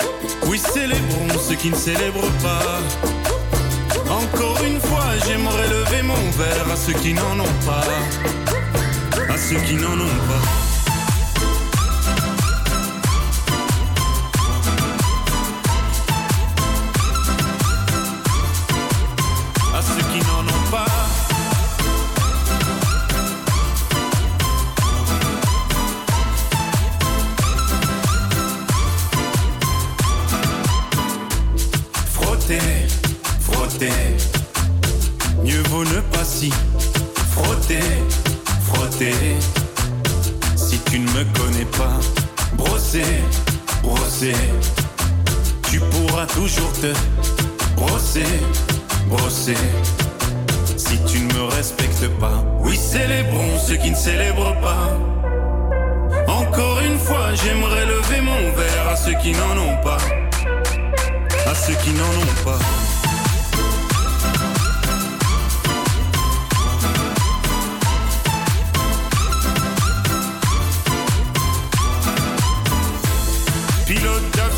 [0.46, 2.80] Oui, célébrons ceux qui ne célèbrent pas.
[4.10, 7.84] Encore une fois, j'aimerais lever mon verre à ceux qui n'en ont pas.
[9.34, 10.42] À ceux qui n'en ont pas.
[19.76, 20.86] À ceux qui n'en ont pas.
[32.12, 32.60] Frotter,
[33.40, 33.90] frotter.
[35.42, 36.52] Mieux vaut ne pas si
[37.34, 37.80] frotter,
[40.56, 41.98] Si tu ne me connais pas,
[42.54, 43.04] brosser,
[43.82, 44.34] brosser.
[45.70, 46.92] Tu pourras toujours te
[47.76, 48.24] brosser,
[49.08, 49.56] brosser.
[50.76, 54.88] Si tu ne me respectes pas, oui, célébrons ceux qui ne célèbrent pas.
[56.26, 59.98] Encore une fois, j'aimerais lever mon verre à ceux qui n'en ont pas.
[61.46, 62.83] À ceux qui n'en ont pas.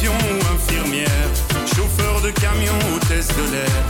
[0.08, 1.28] Ou infirmière,
[1.66, 3.82] chauffeur de camion, hôtesse de l'air,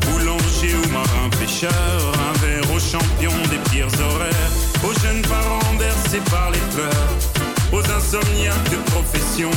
[0.00, 4.52] boulanger ou marin pêcheur, un verre aux champions des pires horaires,
[4.84, 7.08] aux jeunes parents bercés par les pleurs,
[7.72, 9.50] aux insomniaques de profession,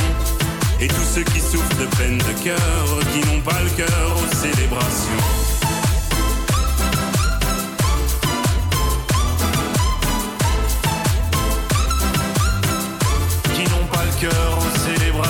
[0.80, 4.34] et tous ceux qui souffrent de peine de cœur, qui n'ont pas le cœur aux
[4.34, 5.41] célébrations.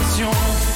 [0.03, 0.72] Célébrations.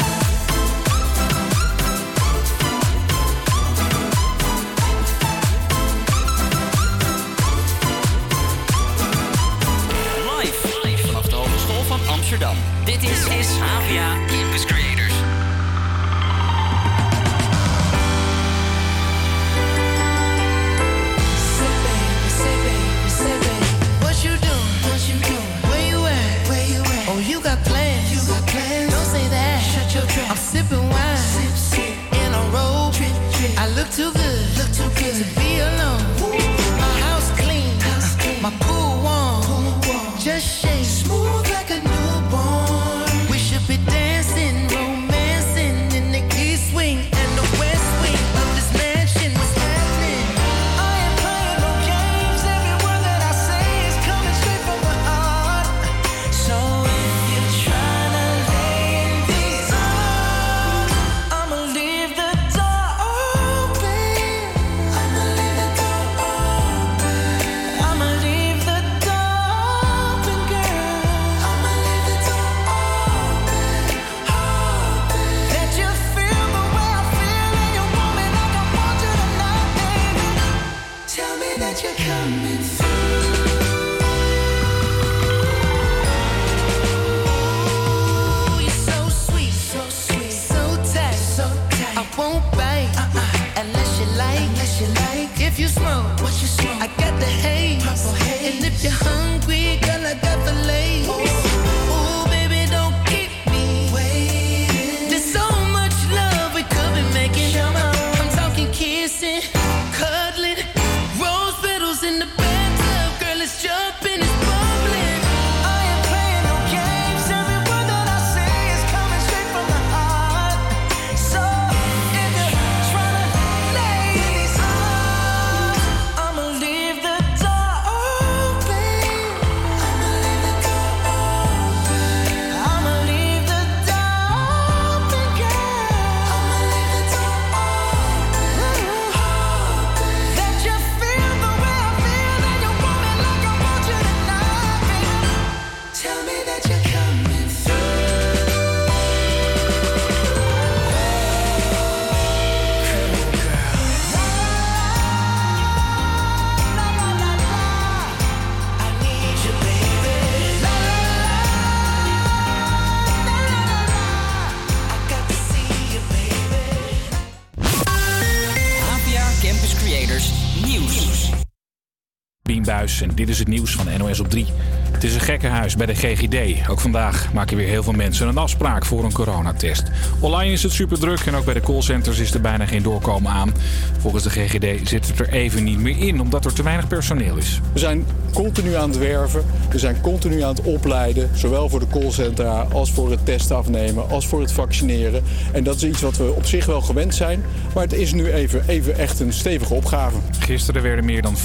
[172.67, 174.47] En dit is het nieuws van NOS op 3.
[174.91, 176.69] Het is een gekkenhuis bij de GGD.
[176.69, 179.83] Ook vandaag maken weer heel veel mensen een afspraak voor een coronatest.
[180.21, 183.33] Online is het super druk en ook bij de callcenters is er bijna geen doorkomen
[183.33, 183.53] aan.
[183.99, 187.37] Volgens de GGD zit het er even niet meer in, omdat er te weinig personeel
[187.37, 187.61] is.
[187.73, 188.07] We zijn
[188.37, 192.93] continu aan het werven, we zijn continu aan het opleiden, zowel voor de callcentra als
[192.93, 195.23] voor het testen afnemen, als voor het vaccineren.
[195.53, 197.43] En dat is iets wat we op zich wel gewend zijn,
[197.75, 200.17] maar het is nu even, even echt een stevige opgave.
[200.39, 201.37] Gisteren werden meer dan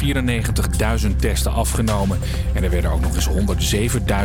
[1.04, 2.20] 94.000 testen afgenomen.
[2.54, 3.30] En er werden ook nog eens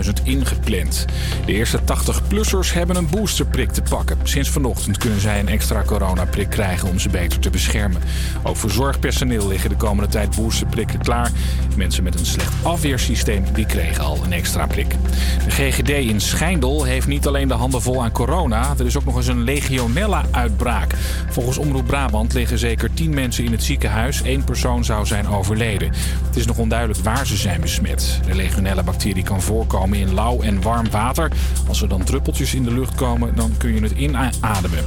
[0.06, 1.04] 107.000 ingepland.
[1.46, 4.18] De eerste 80-plussers hebben een boosterprik te pakken.
[4.22, 8.02] Sinds vanochtend kunnen zij een extra coronaprik krijgen om ze beter te beschermen.
[8.42, 11.30] Ook voor zorgpersoneel liggen de komende tijd boosterprikken klaar.
[11.76, 14.96] Mensen met een slecht afweersysteem die kregen al een extra prik.
[15.44, 18.74] De GGD in Schijndel heeft niet alleen de handen vol aan corona.
[18.78, 20.94] Er is ook nog eens een legionella-uitbraak.
[21.28, 24.20] Volgens Omroep Brabant liggen zeker 10 mensen in het ziekenhuis.
[24.24, 25.92] Eén persoon zou zijn overleden.
[26.26, 28.20] Het is nog onduidelijk waar ze zijn besmet.
[28.26, 31.30] De legionella-bacterie kan voorkomen in lauw en warm water.
[31.68, 34.84] Als er dan druppeltjes in de lucht komen, dan kun je het inademen.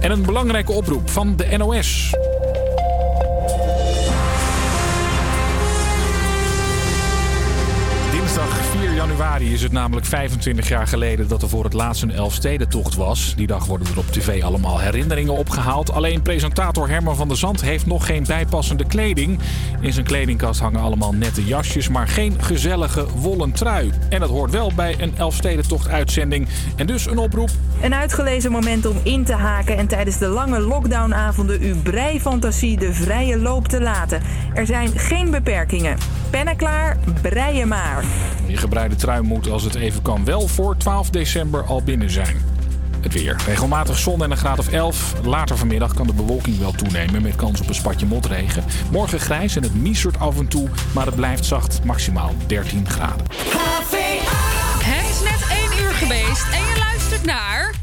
[0.00, 2.14] En een belangrijke oproep van de NOS.
[9.20, 13.34] Januari is het namelijk 25 jaar geleden dat er voor het laatst een Elfstedentocht was.
[13.36, 15.92] Die dag worden er op tv allemaal herinneringen opgehaald.
[15.92, 19.38] Alleen presentator Herman van der Zand heeft nog geen bijpassende kleding.
[19.80, 23.90] In zijn kledingkast hangen allemaal nette jasjes, maar geen gezellige wollen trui.
[24.08, 26.48] En dat hoort wel bij een Elfstedentocht uitzending.
[26.76, 27.50] En dus een oproep.
[27.82, 32.92] Een uitgelezen moment om in te haken en tijdens de lange lockdownavonden uw breifantasie de
[32.92, 34.22] vrije loop te laten.
[34.54, 35.98] Er zijn geen beperkingen.
[36.30, 38.04] Pennen klaar, breien maar.
[38.46, 42.36] Je gebreide trui moet als het even kan wel voor 12 december al binnen zijn.
[43.00, 43.36] Het weer.
[43.46, 45.14] Regelmatig zon en een graad of 11.
[45.24, 48.64] Later vanmiddag kan de bewolking wel toenemen met kans op een spatje motregen.
[48.90, 53.26] Morgen grijs en het miezert af en toe, maar het blijft zacht, maximaal 13 graden.
[54.82, 57.74] Het is net 1 uur geweest en je luistert naar...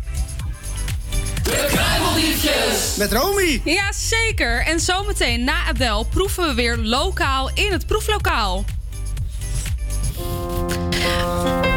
[1.44, 2.96] De Kruimeldiefjes.
[2.98, 3.62] Met Romy.
[3.64, 4.66] Ja, zeker.
[4.66, 8.66] En zometeen na Adele proeven we weer lokaal in het proeflokaal.
[11.08, 11.77] Mama.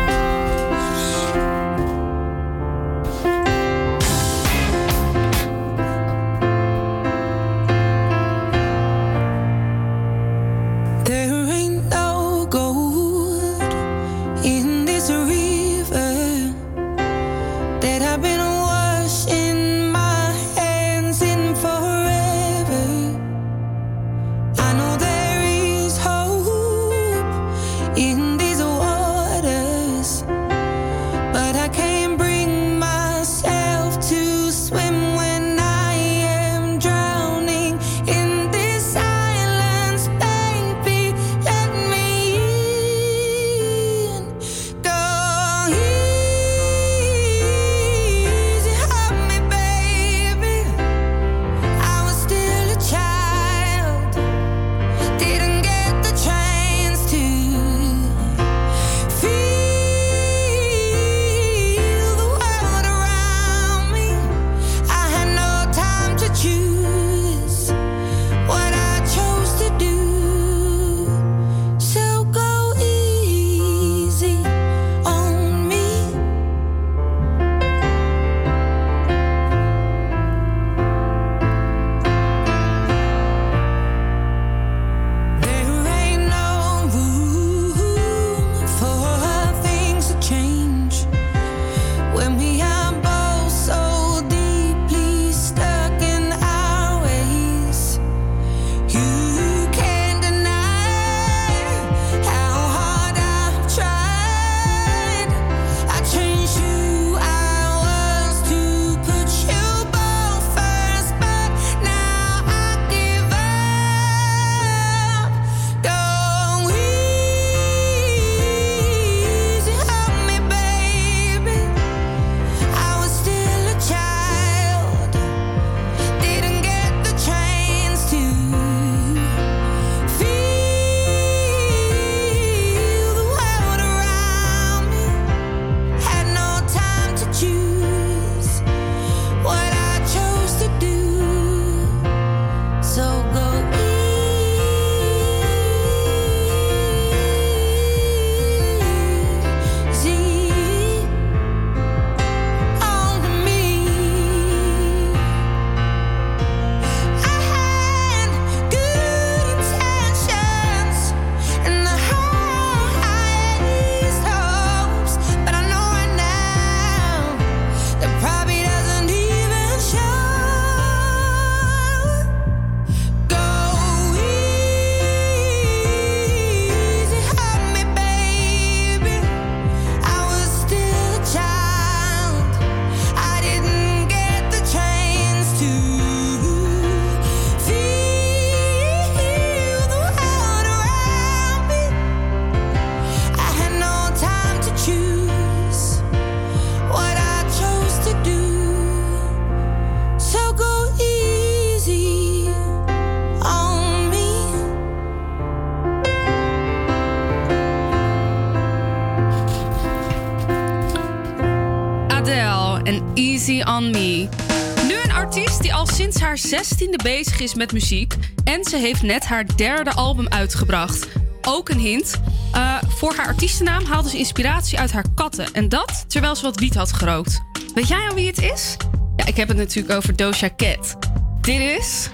[216.40, 218.14] Zestiende bezig is met muziek.
[218.44, 221.08] En ze heeft net haar derde album uitgebracht.
[221.42, 222.20] Ook een hint.
[222.52, 225.52] eh, voor haar artiestennaam haalde ze inspiratie uit haar katten.
[225.52, 227.40] En dat terwijl ze wat wiet had gerookt.
[227.74, 228.76] Weet jij al wie het is?
[229.16, 230.96] Ja, ik heb het natuurlijk over Doja Cat.
[231.40, 232.08] Dit is...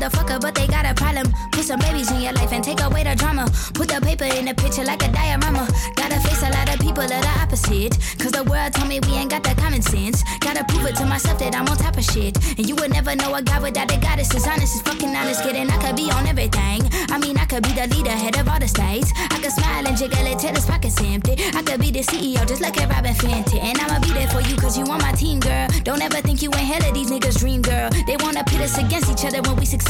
[0.00, 1.32] motherfucker, but they got a problem.
[1.52, 3.44] Put some babies in your life and take away the drama.
[3.74, 5.68] Put the paper in the picture like a diorama.
[5.96, 7.98] Gotta face a lot of people that the opposite.
[8.18, 10.22] Cause the world told me we ain't got that common sense.
[10.40, 12.36] Gotta prove it to myself that I'm on top of shit.
[12.56, 14.34] And you would never know a guy without a goddess.
[14.34, 15.68] As honest as fucking honest, kidding.
[15.68, 16.80] I could be on everything.
[17.10, 19.12] I mean, I could be the leader, head of all the states.
[19.16, 21.36] I could smile and jiggle it till his pockets empty.
[21.54, 23.60] I could be the CEO, just like a Robin Fenty.
[23.60, 25.68] And I'ma be there for you, cause you on my team, girl.
[25.84, 27.90] Don't ever think you ain't hell of these niggas' dream, girl.
[28.06, 29.89] They wanna pit us against each other when we succeed,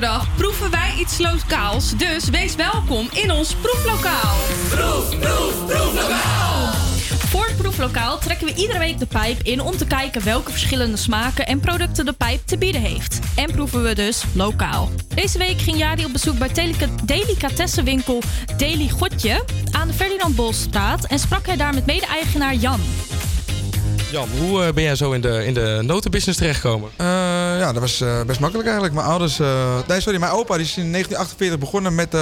[0.00, 1.96] donderdag proeven wij iets lokaals.
[1.96, 4.36] Dus wees welkom in ons proeflokaal.
[4.68, 6.72] Proef, proef, proeflokaal.
[7.28, 10.96] Voor het proeflokaal trekken we iedere week de pijp in om te kijken welke verschillende
[10.96, 13.18] smaken en producten de pijp te bieden heeft.
[13.36, 14.90] En proeven we dus lokaal.
[15.14, 18.22] Deze week ging Jari op bezoek bij delica- delicatessenwinkel
[18.56, 22.80] Deli Gotje aan de Ferdinand Bolstraat en sprak hij daar met mede-eigenaar Jan.
[24.10, 26.90] Jan, hoe eh, ben jij zo in de, in de notenbusiness terechtgekomen?
[26.96, 27.06] Eh,
[27.58, 28.96] ja, dat was eh, best makkelijk eigenlijk.
[28.96, 29.38] Mijn ouders...
[29.88, 32.14] nee, sorry, mijn opa die is in 1948 begonnen met,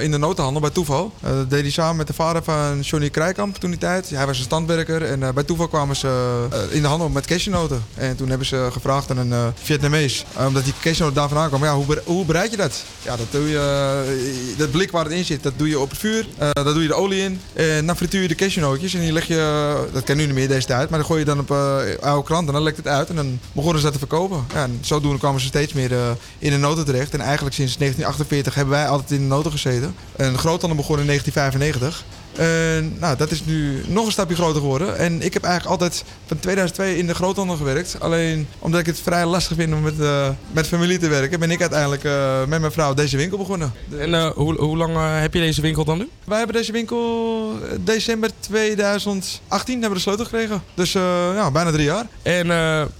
[0.00, 1.12] in de notenhandel bij toeval.
[1.20, 4.10] Dat deed hij samen met de vader van Johnny Krijkamp toen die tijd.
[4.10, 7.84] Hij was een standwerker en bij toeval kwamen ze in de handel met cashewnoten.
[7.94, 11.68] En toen hebben ze gevraagd aan een Vietnamees, omdat die cashewnoten daar vandaan kwamen.
[11.68, 12.84] Ja, hoe, hoe bereid je dat?
[13.02, 14.54] Ja, dat doe je...
[14.56, 16.26] dat blik waar het in zit, dat doe je op het vuur.
[16.38, 17.40] Daar doe je de olie in.
[17.52, 19.74] En dan frituur je de cashewnootjes en die leg je...
[19.92, 22.46] dat kan nu niet meer deze tijd, maar dan gooi je op eh, oude krant
[22.46, 23.08] en dan lekt het uit.
[23.08, 24.44] En dan begonnen ze dat te verkopen.
[24.54, 27.14] Ja, en zodoende kwamen ze steeds meer eh, in de noten terecht.
[27.14, 29.94] En eigenlijk sinds 1948 hebben wij altijd in de noten gezeten.
[30.16, 32.04] En groothandel begon in 1995.
[32.36, 34.98] En nou, dat is nu nog een stapje groter geworden.
[34.98, 37.96] En ik heb eigenlijk altijd van 2002 in de groothandel gewerkt.
[38.00, 41.50] Alleen omdat ik het vrij lastig vind om met, eh, met familie te werken, ben
[41.50, 43.72] ik uiteindelijk eh, met mijn vrouw deze winkel begonnen.
[43.98, 46.08] En hoe, hoe lang heb je deze winkel dan nu?
[46.24, 50.62] Wij hebben deze winkel december 2018 hebben we de sleutel gekregen.
[50.74, 52.06] Dus ja, bijna drie jaar.
[52.22, 52.46] En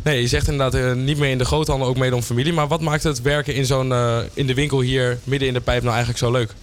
[0.02, 2.52] nee, je zegt inderdaad niet meer in de groothandel, ook mede om familie.
[2.52, 3.92] Maar wat maakt het werken in, zo'n,
[4.34, 6.54] in de winkel hier midden in de pijp nou eigenlijk zo leuk?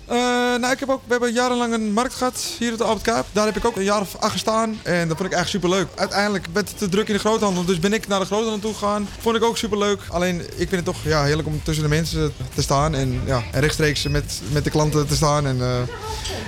[0.51, 3.03] Eh, nou, ik heb ook, we hebben jarenlang een markt gehad hier op de Albert
[3.03, 3.25] Kaap.
[3.31, 4.79] Daar heb ik ook een jaar of acht gestaan.
[4.83, 5.87] En dat vond ik echt super leuk.
[5.95, 7.65] Uiteindelijk werd het te druk in de groothandel.
[7.65, 9.07] Dus ben ik naar de groothandel toe gegaan.
[9.19, 10.01] Vond ik ook super leuk.
[10.09, 12.95] Alleen ik vind het toch ja, heerlijk om tussen de mensen te staan.
[12.95, 15.47] En, ja, en rechtstreeks met, met de klanten te staan.
[15.47, 15.77] En, eh,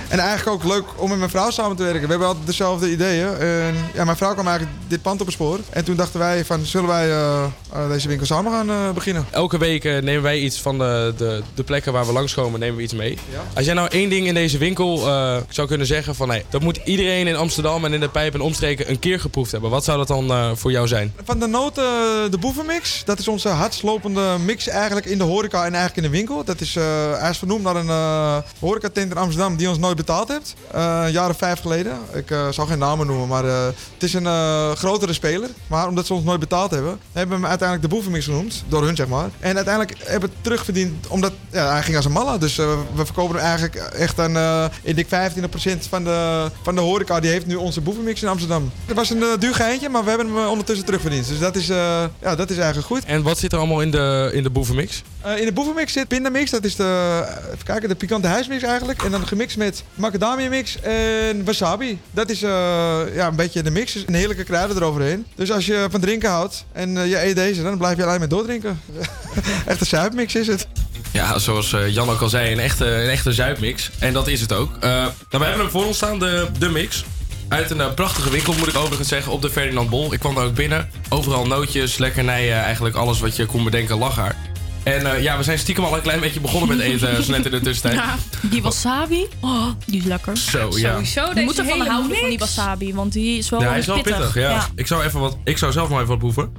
[0.08, 2.02] en eigenlijk ook leuk om met mijn vrouw samen te werken.
[2.02, 3.36] We hebben altijd dezelfde ideeën.
[3.36, 5.58] En, ja, mijn vrouw kwam eigenlijk dit pand op het spoor.
[5.70, 7.44] En toen dachten wij van zullen wij eh,
[7.88, 9.26] deze winkel samen gaan beginnen.
[9.30, 12.82] Elke week nemen wij iets van de, de, de plekken waar we langskomen, nemen we
[12.82, 13.18] iets mee.
[13.54, 16.28] Als jij nou één ding in deze winkel eh, zou kunnen zeggen van...
[16.28, 19.52] Nee, dat moet iedereen in Amsterdam en in de pijp en omstreken een keer geproefd
[19.52, 19.70] hebben.
[19.70, 21.12] Wat zou dat dan eh, voor jou zijn?
[21.24, 21.84] Van de noten
[22.30, 23.02] de boevenmix.
[23.04, 26.44] Dat is onze hardslopende mix eigenlijk in de horeca en eigenlijk in de winkel.
[26.44, 26.84] Dat is, eh,
[27.20, 30.54] hij is vernoemd naar een eh horecatent in Amsterdam die ons nooit betaald heeft.
[30.72, 31.98] Eh, of vijf geleden.
[32.12, 35.48] Ik eh, zal geen namen noemen, maar eh, het is een eh, grotere speler.
[35.66, 38.64] Maar omdat ze ons nooit betaald hebben, hebben we hem uiteindelijk de boevenmix genoemd.
[38.68, 39.30] Door hun, zeg maar.
[39.40, 42.38] En uiteindelijk hebben we het terugverdiend omdat ja, hij ging als een malle.
[42.38, 46.74] Dus eh, we verkopen hem eigenlijk echt aan, eh, ik denk 25% van de, van
[46.74, 47.20] de horeca.
[47.20, 48.70] Die heeft nu onze boevenmix in Amsterdam.
[48.86, 51.28] Het was een eh, duur geintje, maar we hebben hem eh, ondertussen terugverdiend.
[51.28, 53.04] Dus dat is, ja, dat is eigenlijk goed.
[53.04, 55.02] En wat zit er allemaal in de, in de boevenmix?
[55.36, 56.50] In de boevenmix zit pindamix.
[56.50, 59.02] Dat is de, even kijken, de pikante huismix eigenlijk.
[59.02, 61.98] En dan gemixt met macadamia mix en wasabi.
[62.10, 63.92] Dat is ja, een beetje de mix.
[63.92, 65.26] Dus een heerlijke kruiden eroverheen.
[65.34, 68.28] Dus als je van drinken houdt en je eet deze, dan blijf je alleen maar
[68.28, 68.80] doordrinken.
[69.66, 70.66] Echt een zuipmix is het.
[71.14, 73.90] Ja, zoals eh, Jan ook al zei, een echte, een echte zuipmix.
[73.98, 74.74] En dat is het ook.
[74.80, 77.04] Eh, nou, we hebben hem voor ons staan, de, de mix.
[77.48, 80.12] Uit een eh, prachtige winkel, moet ik overigens zeggen, op de Ferdinand Bol.
[80.12, 80.90] Ik kwam daar ook binnen.
[81.08, 84.36] Overal nootjes, lekkernijen, eigenlijk alles wat je kon bedenken lag er.
[84.82, 87.44] En eh, ja, we zijn stiekem al een klein beetje begonnen met eten, zo net
[87.44, 87.94] in de tussentijd.
[88.04, 90.36] Ja, die wasabi, oh, die is lekker.
[90.36, 90.92] Zo, ja.
[90.92, 93.78] Sowieso, deze Je moet ervan houden van die wasabi, want die is wel, Ja, hij
[93.78, 94.16] is wel pittig.
[94.16, 94.68] pittig, ja.
[94.74, 96.52] Ik, zou even wat, ik zou zelf nog even wat proeven.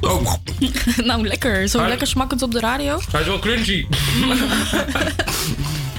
[0.00, 0.32] Oh,
[1.04, 1.68] nou, lekker.
[1.68, 3.00] Zo Hij- lekker smakkend op de radio.
[3.10, 3.86] hij is wel crunchy.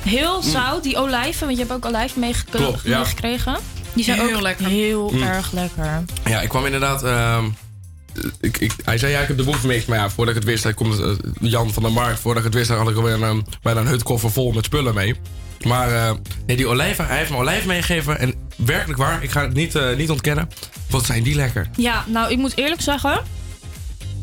[0.03, 2.97] Heel zout, die olijven, want je hebt ook olijven meegek- Klopt, ja.
[2.97, 3.57] meegekregen.
[3.93, 4.65] Die zijn Heel ook lekker.
[4.65, 5.21] heel Mm.
[5.21, 6.03] erg lekker.
[6.25, 7.03] Ja, ik kwam inderdaad.
[7.03, 7.45] ehm,
[8.41, 9.85] ik, ik, hij zei ja, ik heb de boek gemix.
[9.85, 12.19] Maar ja, voordat ik het wist, hij komt eh, Jan van der Markt.
[12.19, 14.93] Voordat ik het wist, had ik alweer een, ehm, bijna een hutkoffer vol met spullen
[14.93, 15.15] mee.
[15.65, 16.11] Maar eh,
[16.45, 18.19] nee, die olijven, hij heeft me olijf meegegeven.
[18.19, 20.49] En werkelijk waar, ik ga het niet, eh, niet ontkennen.
[20.89, 21.69] Wat zijn die lekker?
[21.75, 23.21] Ja, nou, ik moet eerlijk zeggen.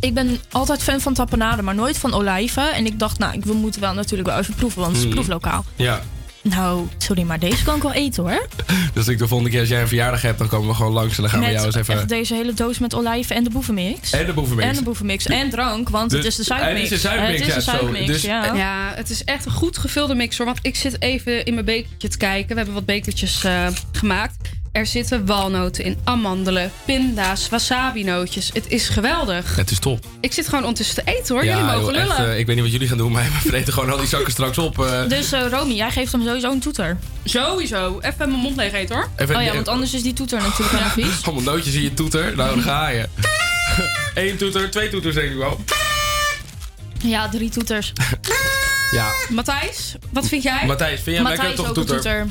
[0.01, 2.73] Ik ben altijd fan van tapenade, maar nooit van olijven.
[2.75, 5.05] En ik dacht, nou, ik wil- moet wel natuurlijk wel even proeven, want het is
[5.05, 5.19] een Mhm.
[5.25, 5.65] proeflokaal.
[5.77, 6.03] Ja.
[6.45, 8.47] Nou, sorry, maar deze kan ik wel eten hoor.
[8.95, 11.17] Dus ik de volgende keer als jij een verjaardag hebt, dan komen we gewoon langs
[11.17, 11.95] en dan gaan we jou eens even.
[11.95, 14.13] echt deze hele doos met olijven en de boevenmix.
[14.13, 14.69] En de boevenmix.
[14.69, 15.27] En de boevenmix.
[15.27, 16.73] En drank, want het is de zuipmix.
[16.73, 18.55] het is de zuipmix, Het is ja, de Dus- ja.
[18.55, 20.45] Ja, het is echt een goed gevulde mixer.
[20.45, 22.49] Want ik zit even in mijn bekertje te kijken.
[22.49, 24.37] We hebben wat bekertjes eh, gemaakt.
[24.75, 28.51] Er zitten walnoten in, amandelen, pinda's, wasabi-nootjes.
[28.53, 29.57] Het is geweldig.
[29.57, 30.05] Het is top.
[30.21, 31.45] Ik zit gewoon ondertussen te eten hoor.
[31.45, 32.33] Jullie mogen joh, echt, lullen.
[32.33, 34.33] eh, ik weet niet wat jullie gaan doen, maar we vreten gewoon al die zakken
[34.33, 34.79] straks op.
[34.85, 35.09] eh.
[35.09, 36.97] Dus eh, Romy, jij geeft hem sowieso een toeter.
[37.25, 37.99] Sowieso.
[38.01, 39.09] Even mijn mond leeg eten hoor.
[39.17, 41.25] Even- oh ja, want anders is die toeter natuurlijk helemaal vies.
[41.27, 42.37] Allemaal nootjes in je toeter.
[42.37, 43.09] Nou, dan ga je.
[44.15, 45.65] Eén toeter, twee toeters denk ik wel.
[47.03, 47.93] Ja, drie toeters.
[48.93, 49.09] Ja.
[49.29, 50.67] Matthijs, wat vind jij?
[50.67, 52.27] Matthijs, vind jij hem lekker toch een toeter?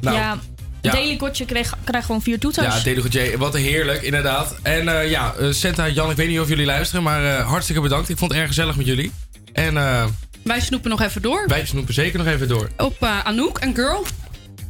[0.00, 0.38] Nou, ja,
[0.80, 0.92] ja.
[0.92, 2.76] Daily Kotje kreeg, krijgt gewoon vier toeters.
[2.76, 4.56] Ja, Deligotje, wat heerlijk, inderdaad.
[4.62, 7.80] En eh, ja, eh, Senta, Jan, ik weet niet of jullie luisteren, maar eh, hartstikke
[7.80, 8.08] bedankt.
[8.08, 9.12] Ik vond het erg gezellig met jullie.
[9.52, 9.74] En
[10.42, 11.44] Wij snoepen nog even door.
[11.46, 12.70] wij snoepen zeker nog even door.
[12.76, 14.04] Op Anouk en Girl.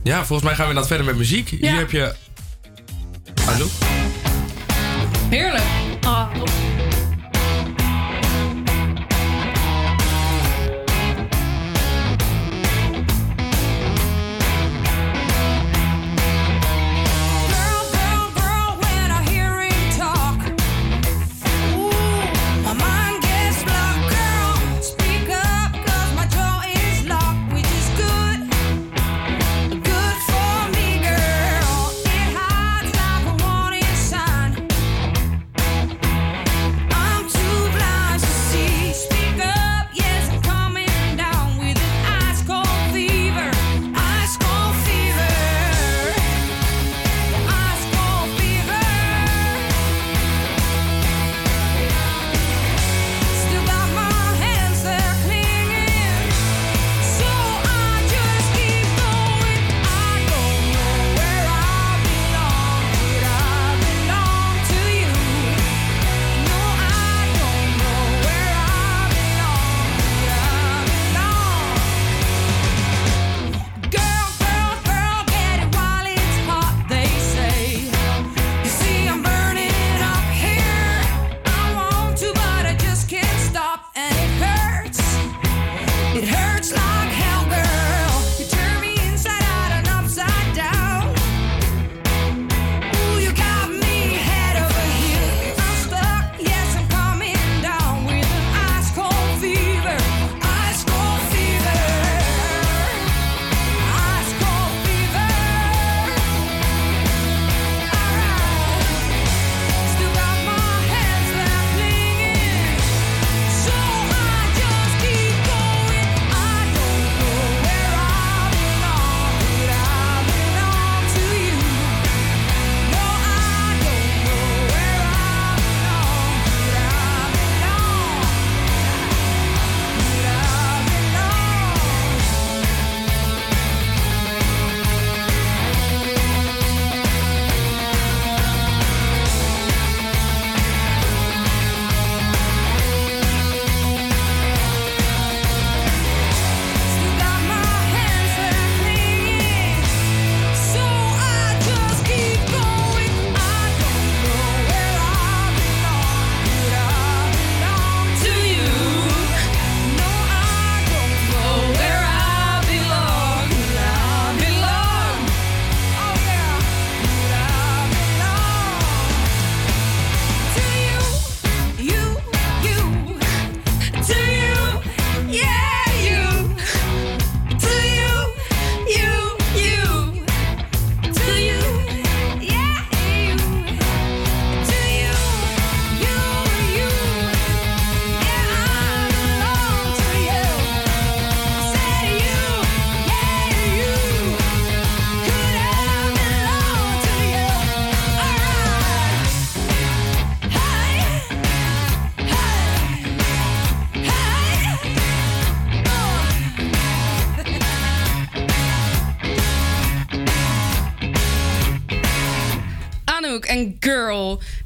[0.03, 1.49] Ja, volgens mij gaan we inderdaad verder met muziek.
[1.49, 2.15] Hier heb je...
[3.49, 3.71] Anouk?
[5.31, 5.63] Heerlijk.
[6.03, 6.29] Ah,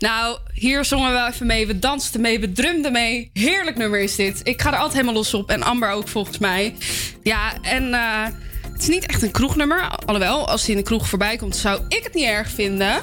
[0.04, 1.66] Nou, hier zongen we even mee.
[1.66, 3.30] We dansten mee, we drumden mee.
[3.32, 4.40] Heerlijk nummer is dit.
[4.42, 5.50] Ik ga er altijd helemaal los op.
[5.50, 6.74] En Amber ook volgens mij.
[7.22, 8.24] Ja, en eh,
[8.72, 9.88] het is niet echt een kroegnummer.
[10.06, 13.02] Alhoewel, als hij in de kroeg voorbij komt, zou ik het niet erg vinden.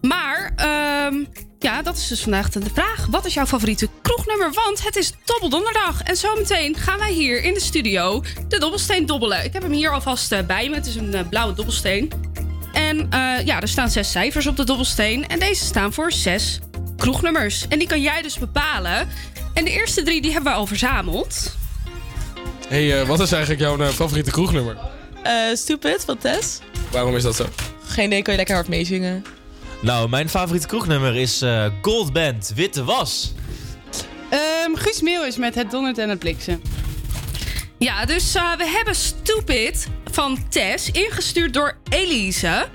[0.00, 1.24] Maar, ehm,
[1.58, 3.06] ja, dat is dus vandaag de vraag.
[3.10, 4.52] Wat is jouw favoriete kroegnummer?
[4.52, 6.02] Want het is Dobbeldonderdag.
[6.02, 9.44] En zometeen gaan wij hier in de studio de dobbelsteen dobbelen.
[9.44, 10.74] Ik heb hem hier alvast eh, bij me.
[10.74, 12.12] Het is een eh, blauwe dobbelsteen.
[12.74, 15.26] En eh, ja, er staan zes cijfers op de dobbelsteen.
[15.28, 16.58] En deze staan voor zes
[16.96, 17.66] kroegnummers.
[17.68, 19.08] En die kan jij dus bepalen.
[19.54, 21.56] En de eerste drie die hebben we al verzameld.
[22.68, 24.76] hey, eh, wat is eigenlijk jouw eh, favoriete kroegnummer?
[25.22, 26.58] Eh, stupid van Tess.
[26.90, 27.46] Waarom is dat zo?
[27.86, 29.24] Geen idee, kan je lekker hard meezingen.
[29.80, 33.32] Nou, mijn favoriete kroegnummer is eh Gold Band, Witte Was.
[34.30, 36.62] Ehm Guus Meeuwis met Het Dondert en het Bliksem.
[37.78, 42.66] Ja, dus eh, we hebben Stupid van Tess, ingestuurd door Elise.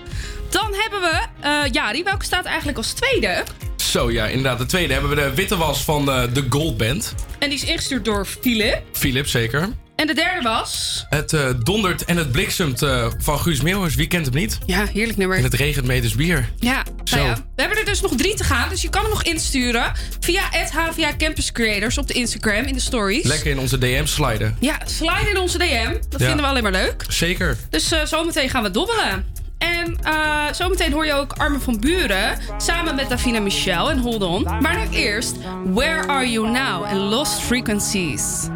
[0.49, 3.43] Dan hebben we eh Jari, welke staat eigenlijk als tweede?
[3.75, 4.57] Zo ja, inderdaad.
[4.57, 7.15] De tweede hebben we de witte was van eh, de Gold Band.
[7.39, 8.81] En die is ingestuurd door Philip.
[8.91, 9.69] Philip, zeker.
[9.95, 11.05] En de derde was...
[11.09, 12.79] Het eh, dondert en het bliksemt
[13.17, 13.95] van Guus Meeuwers.
[13.95, 14.57] Wie kent hem niet?
[14.65, 15.37] Ja, heerlijk nummer.
[15.37, 16.49] En het regent mee dus bier.
[16.59, 16.83] Ja.
[17.11, 18.69] Nou ja, we hebben er dus nog drie te gaan.
[18.69, 22.73] Dus je kan hem nog insturen via het HVA Campus Creators op de Instagram in
[22.73, 23.23] de stories.
[23.25, 24.55] Lekker in onze DM sliden.
[24.59, 25.91] Ja, slide in onze DM.
[26.09, 26.25] Dat Ja.
[26.27, 27.05] vinden we alleen maar leuk.
[27.07, 27.57] Zeker.
[27.69, 29.25] Dus eh, zometeen gaan we dobbelen.
[29.57, 34.21] En eh, zometeen hoor je ook Armin van Buren samen met Davina Michel en Hold
[34.23, 34.43] On.
[34.43, 35.35] Maar nu eerst
[35.73, 38.47] Where Are You Now en Lost Frequencies.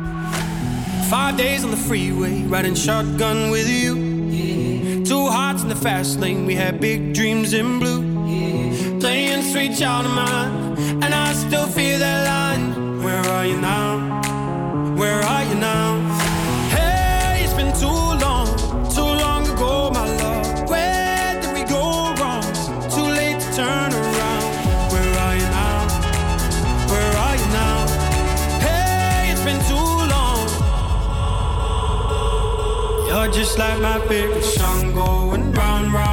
[1.10, 4.12] Five days on the freeway, riding shotgun with you.
[5.04, 8.13] Two hearts in the fast lane, we had big dreams in blue.
[9.04, 13.04] Playing sweet child of mine, and I still feel that line.
[13.04, 14.00] Where are you now?
[14.96, 16.00] Where are you now?
[16.70, 18.48] Hey, it's been too long,
[18.96, 20.70] too long ago, my love.
[20.70, 22.44] Where did we go wrong?
[22.96, 24.52] Too late to turn around.
[24.94, 25.80] Where are you now?
[26.92, 27.78] Where are you now?
[28.64, 30.48] Hey, it's been too long.
[33.10, 36.13] You're just like my favorite song going round round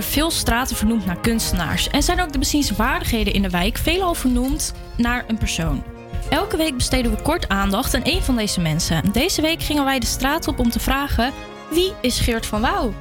[0.00, 1.88] Er veel straten vernoemd naar kunstenaars.
[1.88, 5.82] En zijn ook de bezienswaardigheden in de wijk veelal vernoemd naar een persoon.
[6.30, 9.12] Elke week besteden we kort aandacht aan één van deze mensen.
[9.12, 11.32] Deze week gingen wij de straat op om te vragen:
[11.70, 12.94] wie is Geert van Wouw?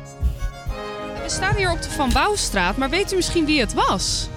[1.24, 4.30] We staan hier op de Van Bouwstraat, maar weet u misschien wie het was?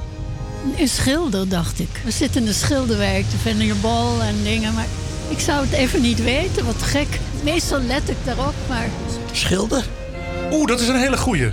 [0.76, 2.00] Een schilder, dacht ik.
[2.04, 4.74] We zitten in de schilderwerk, de Venningerbal en dingen.
[4.74, 4.86] Maar
[5.28, 7.18] ik zou het even niet weten, wat gek.
[7.44, 8.88] Meestal let ik daarop, maar...
[9.32, 9.84] Schilder?
[10.52, 11.48] Oeh, dat is een hele goeie.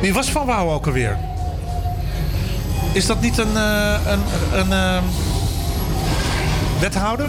[0.00, 1.16] Wie was Van Wouw ook alweer?
[2.92, 4.20] Is dat niet een, eh, een,
[4.58, 5.02] een eh,
[6.80, 7.28] wethouder?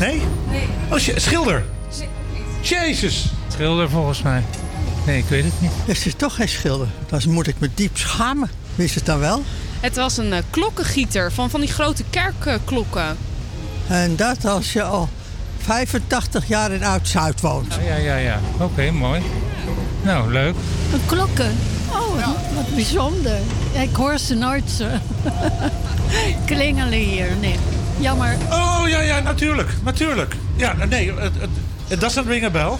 [0.00, 0.22] Nee?
[0.50, 0.68] Nee.
[0.90, 1.64] Oh, sch- schilder.
[2.60, 3.26] Jezus.
[3.52, 4.42] Schilder volgens mij.
[5.06, 5.70] Nee, ik weet het niet.
[5.84, 6.86] Is het toch geen schilder?
[7.08, 8.50] Dan moet ik me diep schamen.
[8.76, 9.42] Is het dan wel?
[9.80, 13.16] Het was een eh, klokkengieter van, van die grote kerkklokken.
[13.86, 15.08] En dat als je al
[15.58, 17.74] 85 jaar in Oud-Zuid woont.
[17.86, 18.40] Ja, ja, ja.
[18.58, 19.22] Oké, mooi.
[20.02, 20.54] Nou, leuk.
[20.92, 21.56] Een klokken.
[21.88, 23.38] Oh, wat bijzonder.
[23.72, 24.86] Ik hoor ze nooit zo.
[26.46, 27.36] klingelen hier.
[27.40, 27.56] Nee,
[27.98, 28.36] jammer.
[28.50, 29.68] Oh, ja, ja, natuurlijk.
[29.84, 30.34] Natuurlijk.
[30.56, 31.50] Ja, nee, het, het,
[31.88, 32.72] het doesn't ring a bell.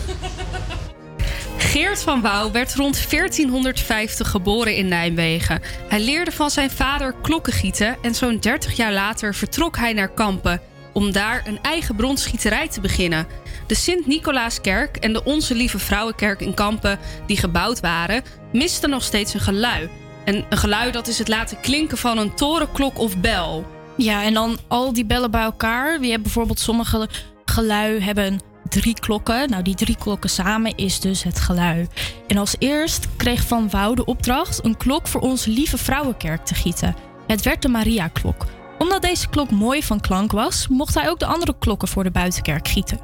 [1.57, 5.61] Geert van Wouw werd rond 1450 geboren in Nijmegen.
[5.89, 10.61] Hij leerde van zijn vader klokkengieten en zo'n 30 jaar later vertrok hij naar Kampen
[10.93, 13.27] om daar een eigen bronsgieterij te beginnen.
[13.67, 18.23] De Sint-Nicolaaskerk en de Onze Lieve Vrouwenkerk in Kampen, die gebouwd waren,
[18.53, 19.89] misten nog steeds een gelui.
[20.25, 23.67] En een gelui dat is het laten klinken van een torenklok of bel.
[23.97, 26.03] Ja, en dan al die bellen bij elkaar.
[26.03, 27.09] Je hebt bijvoorbeeld sommige
[27.45, 29.51] gelui hebben drie klokken.
[29.51, 31.87] Nou, die drie klokken samen is dus het gelui.
[32.27, 36.55] En als eerst kreeg Van Wouw de opdracht een klok voor onze lieve vrouwenkerk te
[36.55, 36.97] gieten.
[37.27, 38.47] Het werd de Maria-klok.
[38.81, 42.11] Omdat deze klok mooi van klank was, mocht hij ook de andere klokken voor de
[42.11, 43.01] buitenkerk gieten.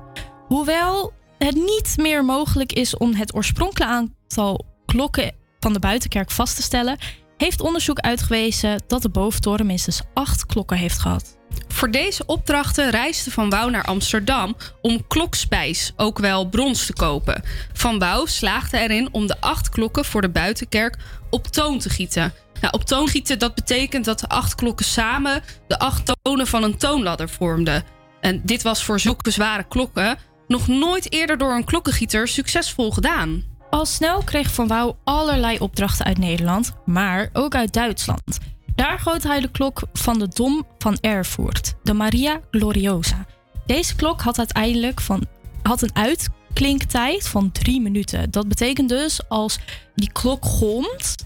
[0.47, 6.57] Hoewel het niet meer mogelijk is om het oorspronkelijke aantal klokken van de buitenkerk vast
[6.57, 6.99] te stellen,
[7.37, 11.37] heeft onderzoek uitgewezen dat de boventoren minstens acht klokken heeft gehad.
[11.69, 17.43] Voor deze opdrachten reisde Van Wouw naar Amsterdam om klokspijs, ook wel brons, te kopen.
[17.73, 20.97] Van Wouw slaagde erin om de acht klokken voor de buitenkerk
[21.31, 22.33] op toon te gieten.
[22.61, 26.63] Nou, op toon gieten, dat betekent dat de acht klokken samen de acht tonen van
[26.63, 27.85] een toonladder vormden.
[28.21, 33.45] En dit was voor zulke zware klokken nog nooit eerder door een klokkengieter succesvol gedaan.
[33.71, 38.39] Al snel kreeg Van Wouw allerlei opdrachten uit Nederland, maar ook uit Duitsland.
[38.75, 43.27] Daar goot hij de klok van de Dom van Erfurt, de Maria Gloriosa.
[43.67, 45.27] Deze klok had uiteindelijk van,
[45.63, 48.31] had een uitklinktijd van drie minuten.
[48.31, 49.59] Dat betekent dus als
[49.95, 51.26] die klok gomt,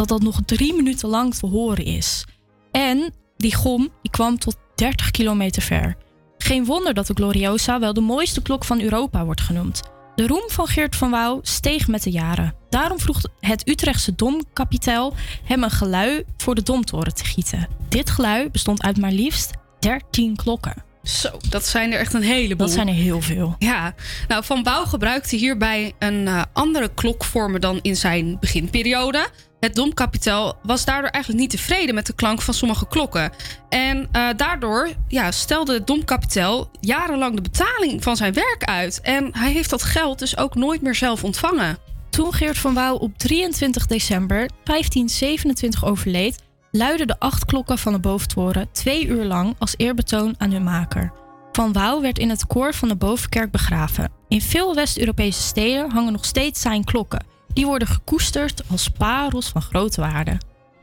[0.00, 2.24] dat dat nog drie minuten lang te horen is.
[2.70, 5.96] En die gom die kwam tot 30 kilometer ver.
[6.38, 9.82] Geen wonder dat de Gloriosa wel de mooiste klok van Europa wordt genoemd.
[10.14, 12.54] De roem van Geert van Wouw steeg met de jaren.
[12.68, 15.14] Daarom vroeg het Utrechtse domkapiteil
[15.44, 17.68] hem een gelui voor de domtoren te gieten.
[17.88, 20.89] Dit gelui bestond uit maar liefst 13 klokken.
[21.02, 22.66] Zo, dat zijn er echt een heleboel.
[22.66, 23.54] Dat zijn er heel veel.
[23.58, 23.94] Ja,
[24.28, 29.28] nou, Van Bouw gebruikte hierbij een eh, andere klokvormen dan in zijn beginperiode.
[29.60, 33.32] Het domkapitaal was daardoor eigenlijk niet tevreden met de klank van sommige klokken.
[33.68, 39.00] En eh, daardoor ja, stelde het domkapitaal jarenlang de betaling van zijn werk uit.
[39.00, 41.78] En hij heeft dat geld dus ook nooit meer zelf ontvangen.
[42.10, 46.38] Toen Geert van Wouw op 23 december 1527 overleed,
[46.70, 51.12] luidden de acht klokken van de boventoren twee uur lang als eerbetoon aan hun maker.
[51.52, 54.12] Van Wouw werd in het koor van de bovenkerk begraven.
[54.28, 57.24] In veel West-Europese steden hangen nog steeds zijn klokken.
[57.52, 60.38] Die worden gekoesterd als parels van grote waarde.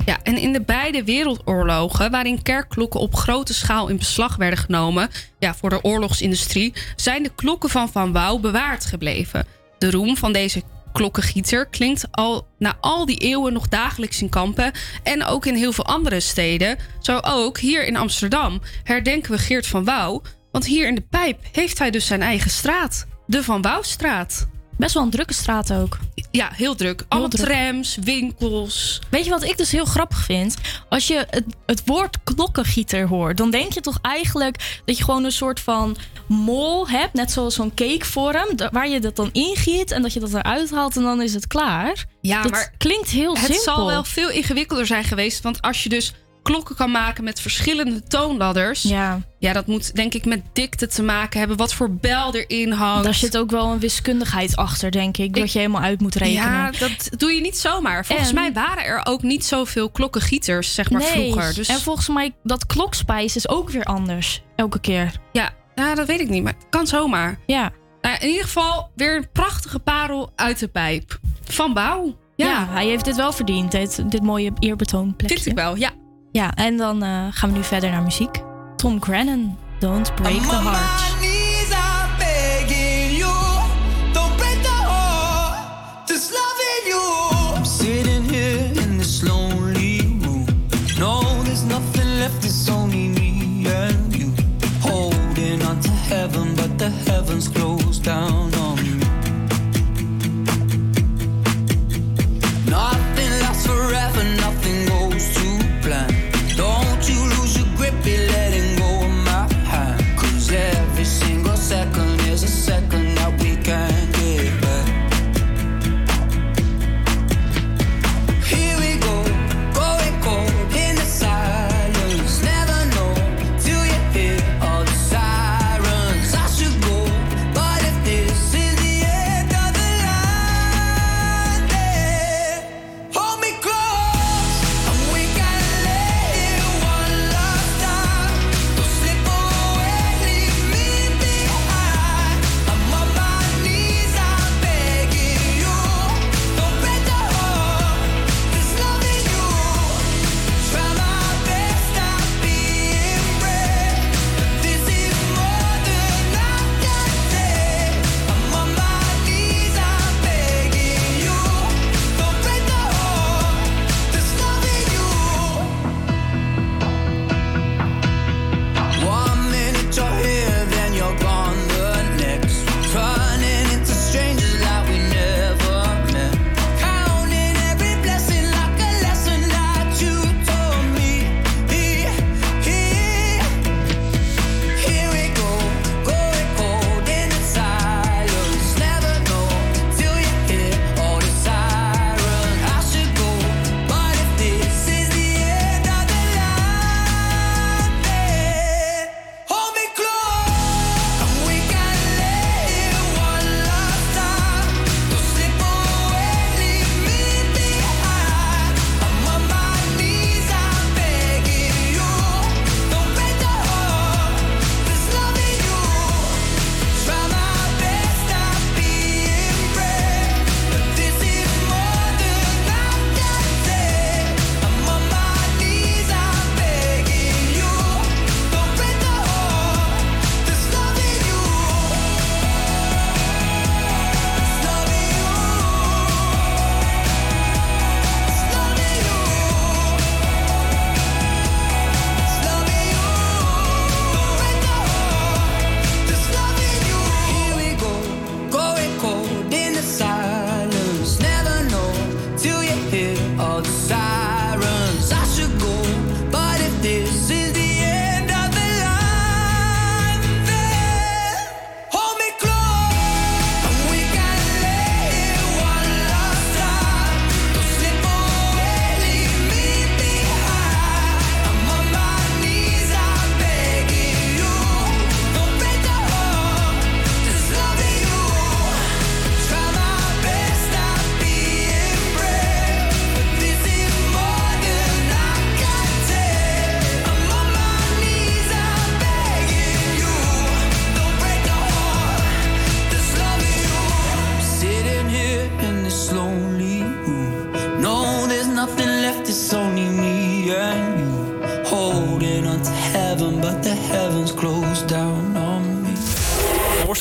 [0.06, 5.10] Ja, en in de beide wereldoorlogen, waarin kerkklokken op grote schaal in beslag werden genomen
[5.40, 9.46] ja, voor de oorlogsindustrie, zijn de klokken van Van Wouw bewaard gebleven.
[9.78, 10.64] De roem van deze
[10.98, 14.72] klokkengieter klinkt al na al die eeuwen nog dagelijks in Kampen
[15.03, 16.78] en ook in heel veel andere steden.
[16.99, 20.22] Zo ook hier in Amsterdam herdenken we Geert van Wouw,
[20.52, 24.48] want hier in de Pijp heeft hij dus zijn eigen straat, de Van Wouwstraat.
[24.78, 25.98] Best wel een drukke straat ook.
[26.32, 27.06] Ja, heel druk.
[27.08, 29.02] Alle trams, winkels.
[29.10, 30.56] Weet je wat ik dus heel grappig vind?
[30.90, 35.24] Als je het, het woord klokkengieter hoort, dan denk je toch eigenlijk dat je gewoon
[35.24, 35.98] een soort van
[36.28, 40.34] mol hebt, net zoals zo'n cakevorm, waar je dat dan ingiet en dat je dat
[40.34, 42.06] eruit haalt en dan is het klaar.
[42.22, 43.64] Ja, dat maar klinkt heel het simpel.
[43.64, 45.44] zal wel veel ingewikkelder zijn geweest.
[45.44, 46.14] Want als je dus
[46.48, 48.82] klokken kan maken met verschillende toonladders.
[48.82, 49.22] Ja.
[49.40, 51.57] Ja, dat moet denk ik met dikte te maken hebben.
[51.57, 53.03] Wat voor bel erin hangt.
[53.03, 56.44] Daar zit ook wel een wiskundigheid achter, denk ik, wat je helemaal uit moet rekenen.
[56.44, 58.06] Ja, dat doe je niet zomaar.
[58.06, 61.10] Volgens En- mij waren er ook niet zoveel klokkengieters, zeg maar, nee.
[61.11, 61.53] vroeger.
[61.53, 61.68] Dus...
[61.68, 64.44] En volgens mij, dat klokspijs is ook weer anders.
[64.56, 65.11] Elke keer.
[65.32, 67.40] Ja, nou, dat weet ik niet, maar het kan zomaar.
[67.45, 67.72] Ja.
[68.02, 71.19] Nou, in ieder geval weer een prachtige parel uit de pijp.
[71.44, 72.18] Van Bouw.
[72.36, 75.36] Ja, hij heeft dit wel verdiend, dit, dit mooie eerbetoonplekje.
[75.36, 75.91] Vind ik wel, ja.
[76.32, 78.41] Ja, en dan eh, gaan we nu verder naar muziek.
[78.76, 81.18] Tom Grennan, Don't Break the Heart.
[81.20, 81.48] knees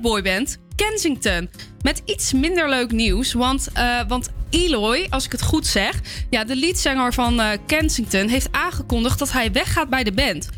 [0.00, 1.50] Boyband, Kensington.
[1.82, 6.00] Met iets minder leuk nieuws, want, eh, want Eloy, als ik het goed zeg...
[6.30, 10.48] Ja, de leadzanger van eh, Kensington heeft aangekondigd dat hij weggaat bij de band.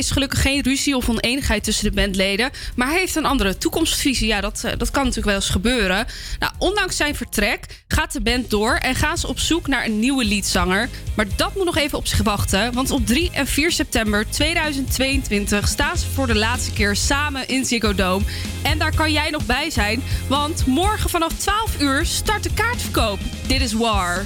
[0.00, 2.50] Is gelukkig geen ruzie of oneenigheid tussen de bandleden.
[2.76, 4.26] Maar hij heeft een andere toekomstvisie.
[4.26, 6.06] Ja, dat, eh, dat kan natuurlijk wel eens gebeuren.
[6.38, 9.98] Nou, ondanks zijn vertrek gaat de band door en gaan ze op zoek naar een
[9.98, 10.88] nieuwe leadzanger.
[11.16, 12.72] Maar dat moet nog even op zich wachten.
[12.72, 17.64] Want op 3 en 4 september 2022 staan ze voor de laatste keer samen in
[17.64, 18.24] Ziggo Dome.
[18.62, 20.02] En daar kan jij nog bij zijn.
[20.28, 23.18] Want morgen vanaf 12 uur start de kaartverkoop.
[23.46, 24.24] Dit is War.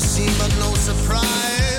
[0.00, 1.69] Unforeseen but no surprise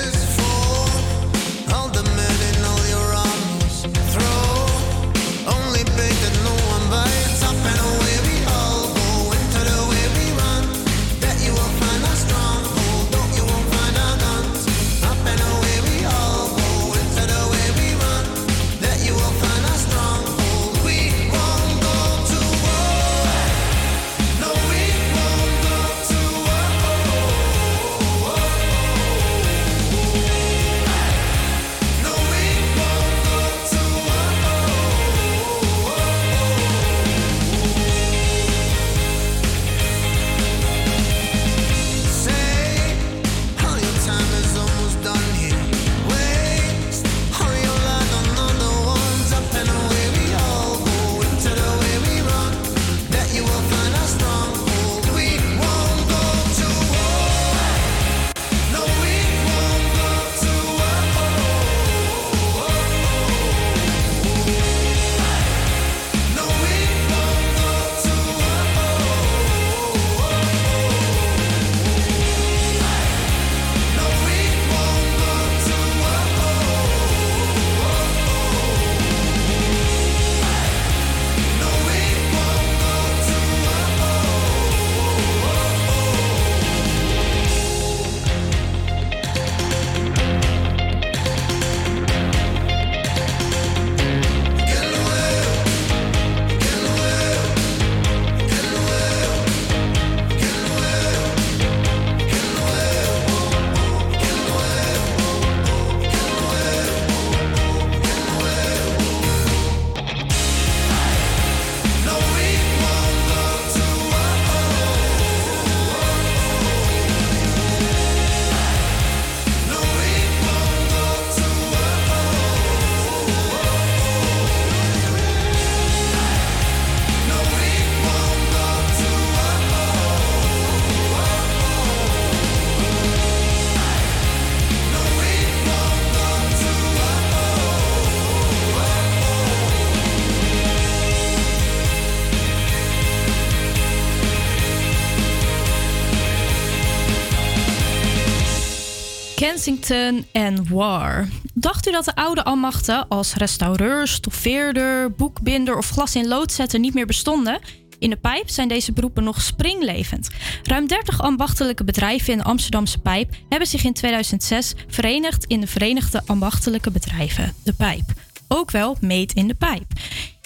[149.42, 151.28] Kensington en War.
[151.54, 156.94] Dacht u dat de oude ambachten als restaureur, stoffeerder, boekbinder of glas in loodzetter niet
[156.94, 157.60] meer bestonden?
[158.00, 160.30] In de pijp zijn deze beroepen nog springlevend.
[160.64, 165.68] Ruim 30 ambachtelijke bedrijven in de Amsterdamse pijp hebben zich in 2006 verenigd in de
[165.68, 168.14] Verenigde Ambachtelijke Bedrijven, de Pijp.
[168.48, 169.92] Ook wel Meet in de Pijp.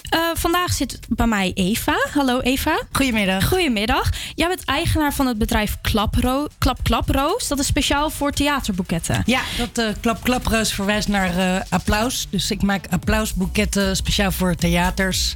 [0.09, 2.07] Eh, vandaag zit bij mij Eva.
[2.13, 2.81] Hallo Eva.
[2.91, 3.47] Goedemiddag.
[3.47, 4.09] Goedemiddag.
[4.35, 7.47] Jij bent eigenaar van het bedrijf Klapro Klap Klaproos.
[7.47, 9.23] Dat is speciaal voor theaterboeketten.
[9.25, 12.27] Ja, dat eh klap klaproos verwijst naar eh, applaus.
[12.29, 15.33] Dus ik maak applausboeketten speciaal voor theaters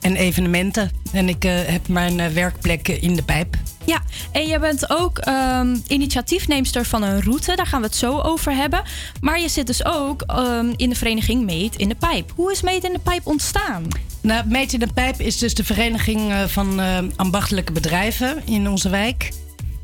[0.00, 0.90] en evenementen.
[1.12, 3.56] En ik eh, heb mijn eh, werkplek in de pijp.
[3.84, 4.02] Ja,
[4.32, 7.56] en jij bent ook ehm, initiatiefneemster van een route.
[7.56, 8.82] Daar gaan we het zo over hebben.
[9.20, 12.32] Maar je zit dus ook ehm, in de vereniging Meet in de Pijp.
[12.34, 13.86] Hoe is Meet in de Pijp ontstaan?
[14.20, 18.68] Nou, Meet in de Pijp is dus de vereniging eh, van eh, ambachtelijke bedrijven in
[18.68, 19.32] onze wijk.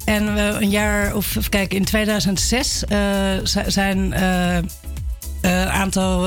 [0.05, 2.99] En we een jaar, of kijken, in 2006 eh,
[3.43, 4.23] zi- zijn
[5.41, 6.27] een aantal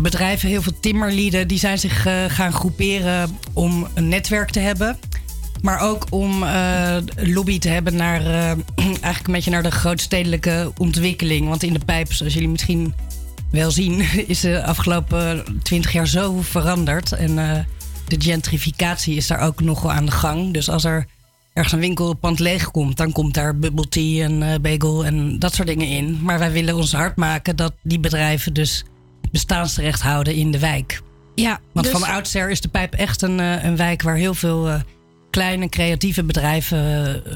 [0.00, 4.98] bedrijven, heel veel timmerlieden, die zijn zich eh, gaan groeperen om een netwerk te hebben.
[5.62, 8.50] Maar ook om eh, lobby te hebben naar eh,
[8.84, 11.48] eigenlijk een beetje naar de grootstedelijke ontwikkeling.
[11.48, 12.94] Want in de pijp, zoals jullie misschien
[13.50, 17.12] wel zien, is de afgelopen twintig jaar zo veranderd.
[17.12, 17.34] En
[18.06, 20.52] de gentrificatie is daar ook nog wel aan de gang.
[20.52, 21.06] Dus als er
[21.52, 25.68] ergens een winkelpand leeg komt, dan komt daar bubble tea en bagel en dat soort
[25.68, 26.18] dingen in.
[26.22, 28.84] Maar wij willen ons hard maken dat die bedrijven dus
[29.32, 31.00] bestaansrecht houden in de wijk.
[31.34, 34.34] Ja, Want dus- van oudsher is de pijp echt een, eh, een wijk waar heel
[34.34, 34.80] veel eh,
[35.30, 36.78] kleine creatieve bedrijven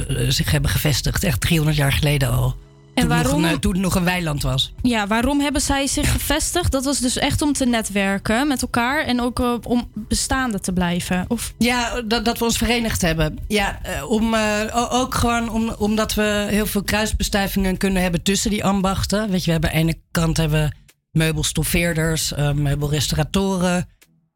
[0.09, 1.25] eh, zich hebben gevestigd.
[1.25, 2.57] Echt 300 jaar geleden al.
[2.95, 4.73] toen, waarom- nog een, toen het nog een weiland was.
[4.83, 6.73] Ja, waarom hebben zij zich gevestigd?
[6.73, 11.25] Dat was dus echt om te netwerken met elkaar en ook om bestaande te blijven.
[11.29, 11.55] Of...
[11.59, 13.39] Ja, dat, dat we ons verenigd hebben.
[13.49, 14.35] Ja, om,
[14.73, 19.31] ook gewoon om, omdat we heel veel kruisbestuivingen kunnen hebben tussen die ambachten.
[19.31, 20.83] Weet je, we hebben aan de ene kant hebben we
[21.15, 23.89] meubelstoffeerders, eh, meubelrestauratoren,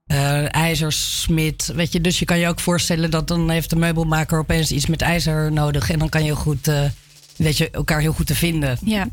[0.07, 1.73] eh ijzersmid.
[1.75, 4.87] Weet je, dus je kan je ook voorstellen dat dan heeft de meubelmaker opeens iets
[4.87, 5.91] met ijzer nodig.
[5.91, 6.83] En dan kan je goed, eh,
[7.37, 8.79] weet je, elkaar heel goed te vinden.
[8.85, 9.09] Ja.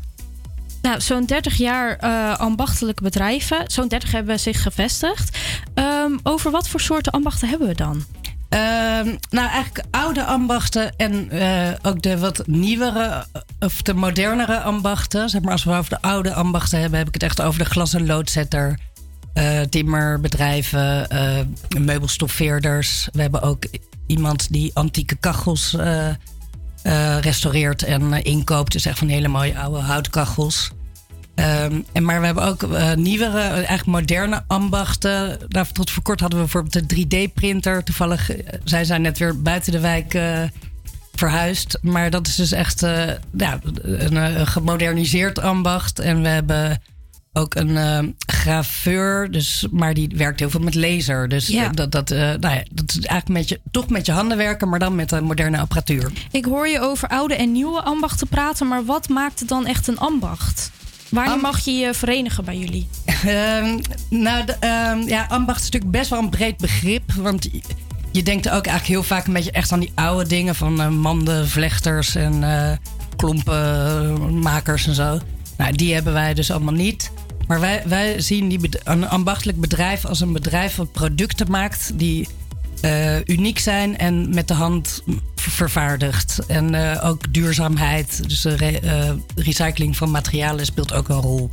[0.82, 3.62] Nou, zo'n 30 jaar eh, ambachtelijke bedrijven.
[3.66, 5.38] Zo'n 30 hebben zich gevestigd.
[5.74, 8.04] Ehm, over wat voor soorten ambachten hebben we dan?
[8.48, 14.60] Ehm, nou, eigenlijk oude ambachten en eh, ook de wat nieuwere eh, of de modernere
[14.60, 15.28] ambachten.
[15.28, 17.70] Zeg maar, als we over de oude ambachten hebben, heb ik het echt over de
[17.70, 18.78] glas- en loodzetter,
[19.70, 21.44] timmerbedrijven, eh,
[21.78, 23.08] meubelstoffeerders.
[23.12, 23.64] We hebben ook
[24.06, 25.76] iemand die antieke kachels
[26.86, 28.72] eh, restaureert en inkoopt.
[28.72, 30.70] Dus echt van hele mooie oude houtkachels.
[31.36, 35.38] Ehm, en maar we hebben ook eh, nieuwere, eigenlijk moderne ambachten.
[35.48, 37.84] Daar, tot voor kort hadden we bijvoorbeeld de 3D-printer.
[37.84, 40.42] Toevallig, eh, zij zijn net weer buiten de wijk eh,
[41.14, 41.78] verhuisd.
[41.82, 42.80] Maar dat is dus echt
[43.36, 45.98] ja, een, gemoderniseerd ambacht.
[45.98, 46.82] En we hebben
[47.32, 51.28] ook een graveur, dus, maar die werkt heel veel met laser.
[51.28, 51.68] Dus Ja.
[51.68, 54.78] dat, dat, nou ja, dat is eigenlijk met je, toch met je handen werken, maar
[54.78, 56.10] dan met een moderne apparatuur.
[56.30, 59.86] Ik hoor je over oude en nieuwe ambachten praten, maar wat maakt het dan echt
[59.88, 60.70] een ambacht?
[61.24, 62.88] Wanneer mag je je verenigen bij jullie?
[63.04, 63.78] Ehm,
[64.10, 67.12] nou, ehm, ja, ambacht is natuurlijk best wel een breed begrip.
[67.12, 67.48] Want
[68.12, 70.88] je, denkt ook eigenlijk heel vaak een beetje echt aan die oude dingen van eh,
[70.88, 72.76] manden, vlechters en eh,
[73.16, 75.18] klompenmakers en zo.
[75.56, 77.10] Nou, die hebben wij dus allemaal niet.
[77.46, 82.28] Maar wij, wij zien die een ambachtelijk bedrijf als een bedrijf dat producten maakt die
[82.86, 85.02] eh, uniek zijn en met de hand
[85.34, 86.38] ver- vervaardigd.
[86.46, 91.50] En eh, ook duurzaamheid, dus re- eh, recycling van materialen speelt ook een rol.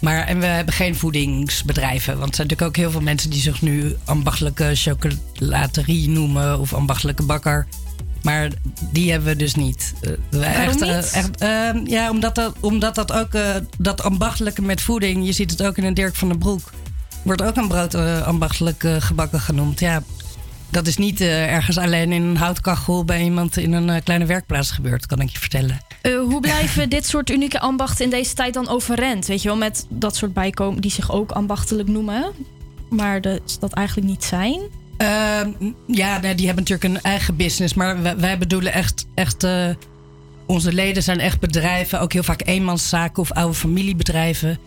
[0.00, 2.18] Maar en we hebben geen voedingsbedrijven.
[2.18, 6.74] Want er zijn natuurlijk ook heel veel mensen die zich nu ambachtelijke chocolaterie noemen of
[6.74, 7.66] ambachtelijke bakker.
[8.22, 8.50] Maar
[8.92, 9.94] die hebben we dus niet.
[10.30, 11.10] Waarom niet?
[11.12, 13.30] echt, eh, ja, omdat dat, omdat dat ook,
[13.78, 16.70] dat ambachtelijke met voeding, je ziet het ook in een Dirk van den Broek,
[17.22, 19.80] wordt ook een brood ambachtelijk gebakken genoemd.
[19.80, 20.02] Ja,
[20.70, 24.24] dat is niet eh, ergens alleen in een houtkachel bij iemand in een eh, kleine
[24.24, 25.80] werkplaats gebeurd, kan ik je vertellen.
[26.00, 29.26] Eh, hoe blijven dit soort unieke ambachten in deze tijd dan overeind?
[29.26, 32.32] Weet je wel, met dat soort bijkomen die zich ook ambachtelijk noemen,
[32.90, 34.60] maar de, dat eigenlijk niet zijn.
[34.96, 35.50] Ehm,
[35.86, 37.74] ja, nee, die hebben natuurlijk een eigen business.
[37.74, 39.06] Maar wij, wij bedoelen echt...
[39.14, 39.46] echt
[40.46, 42.00] onze leden zijn echt bedrijven.
[42.00, 44.58] Ook heel vaak eenmanszaken of oude familiebedrijven.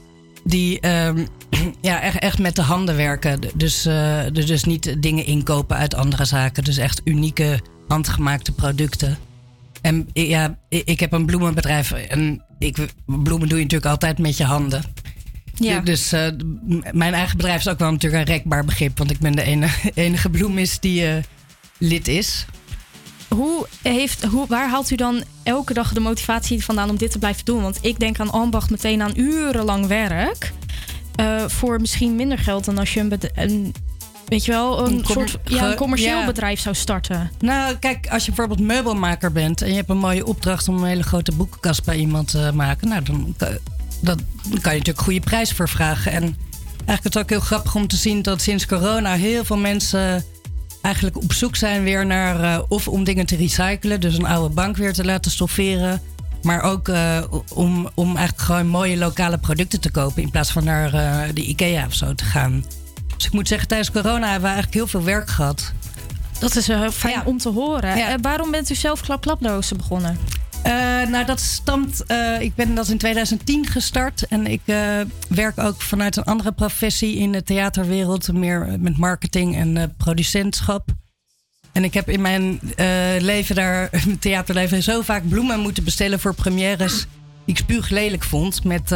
[0.43, 1.25] Die ehm,
[1.81, 3.39] ja, echt, echt met de handen werken.
[3.55, 6.63] Dus, eh, dus dus niet dingen inkopen uit andere zaken.
[6.63, 9.17] Dus echt unieke handgemaakte producten.
[9.81, 11.91] En i- ja, ik heb een bloemenbedrijf.
[11.91, 14.83] En ik, bloemen doe je natuurlijk altijd met je handen.
[15.55, 15.79] Ja.
[15.79, 16.27] Dus eh,
[16.91, 18.97] mijn eigen bedrijf is ook wel natuurlijk een rekbaar begrip.
[18.97, 21.15] Want ik ben de ene, enige bloemist die eh,
[21.77, 22.45] lid is.
[23.35, 27.19] Hoe heeft, hoe, waar haalt u dan elke dag de motivatie vandaan om dit te
[27.19, 27.61] blijven doen?
[27.61, 30.53] Want ik denk aan ambacht meteen aan urenlang werk.
[31.15, 33.73] eh, voor misschien minder geld dan als je een, een
[34.26, 36.26] weet je wel, een, soort ja, een commercieel ja.
[36.26, 37.31] bedrijf zou starten.
[37.39, 40.88] Nou, kijk, als je bijvoorbeeld meubelmaker bent en je hebt een mooie opdracht om een
[40.88, 43.57] hele grote boekenkast bij iemand te maken, nou, dan, kan-
[44.01, 44.18] dat,
[44.49, 46.11] dan kan je natuurlijk een goede prijs voor vragen.
[46.11, 46.22] En
[46.85, 50.26] eigenlijk is het ook heel grappig om te zien dat sinds corona heel veel mensen
[50.84, 54.53] eigenlijk op zoek zijn weer naar eh, of om dingen te recyclen, dus een oude
[54.53, 56.01] bank weer te laten stofferen.
[56.41, 57.23] Maar ook eh,
[57.53, 61.41] om, om eigenlijk gewoon mooie lokale producten te kopen in plaats van naar eh, de
[61.41, 62.65] IKEA of zo te gaan.
[63.15, 65.73] Dus ik moet zeggen, tijdens corona hebben we eigenlijk heel veel werk gehad.
[66.39, 68.22] Dat is fijn om te horen.
[68.22, 70.18] Waarom bent u zelf klap-klapdozen begonnen?
[70.64, 70.72] Eh,
[71.10, 72.03] nou, dat stamt.
[72.06, 74.27] eh, ik ben dat in 2010 gestart.
[74.27, 74.77] En ik eh,
[75.27, 78.34] werk ook vanuit een andere professie in de theaterwereld.
[78.34, 80.90] Meer met marketing en producentschap.
[81.72, 82.60] En ik heb in mijn
[83.19, 87.06] leven daar, mijn theaterleven, zo vaak bloemen moeten bestellen voor premières.
[87.45, 88.64] Die ik spuuglelijk vond.
[88.64, 88.95] Met,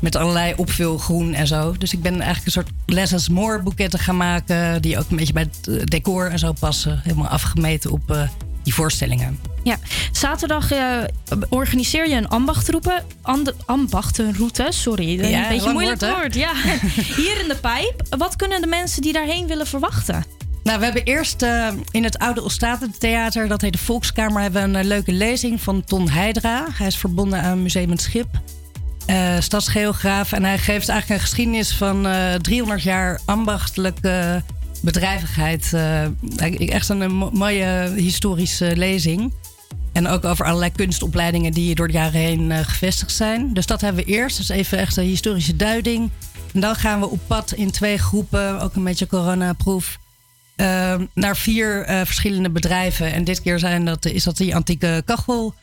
[0.00, 1.74] met allerlei opvulgroen en zo.
[1.78, 4.82] Dus ik ben eigenlijk een soort less more boeketten gaan maken.
[4.82, 7.00] Die ook een beetje bij het decor en zo passen.
[7.02, 8.28] Helemaal afgemeten op
[8.66, 9.38] die voorstellingen.
[9.62, 9.76] Ja,
[10.12, 10.88] zaterdag eh,
[11.48, 13.02] organiseer je een ambachtroute.
[13.22, 15.20] ande- ambachtenroute, sorry.
[15.20, 16.34] Een Ja, beetje moeilijk woord.
[16.34, 16.52] Ja.
[17.16, 18.02] Hier in de pijp.
[18.18, 20.24] Wat kunnen de mensen die daarheen willen verwachten?
[20.62, 22.42] Nou, we hebben eerst eh, in het oude
[22.98, 26.66] Theater, dat heet de Volkskamer, hebben we een eh, leuke lezing van Ton Heidra.
[26.72, 28.28] Hij is verbonden aan Museum het Schip,
[29.40, 30.32] stadsgeograaf.
[30.32, 34.42] En hij geeft eigenlijk een geschiedenis van eh 300 jaar ambachtelijke
[34.82, 35.72] bedrijvigheid.
[35.72, 39.32] Eh, echt een, eh, mo- mooie historische lezing.
[39.92, 43.52] En ook over allerlei kunstopleidingen die door de jaren heen eh, gevestigd zijn.
[43.54, 44.36] Dus dat hebben we eerst.
[44.36, 46.10] Dus even echt een historische duiding.
[46.52, 49.98] En dan gaan we op pad in twee groepen, ook een beetje coronaproof.
[50.56, 53.12] eh, naar vier verschillende bedrijven.
[53.12, 55.54] En dit keer zijn dat, is dat die antieke kachel.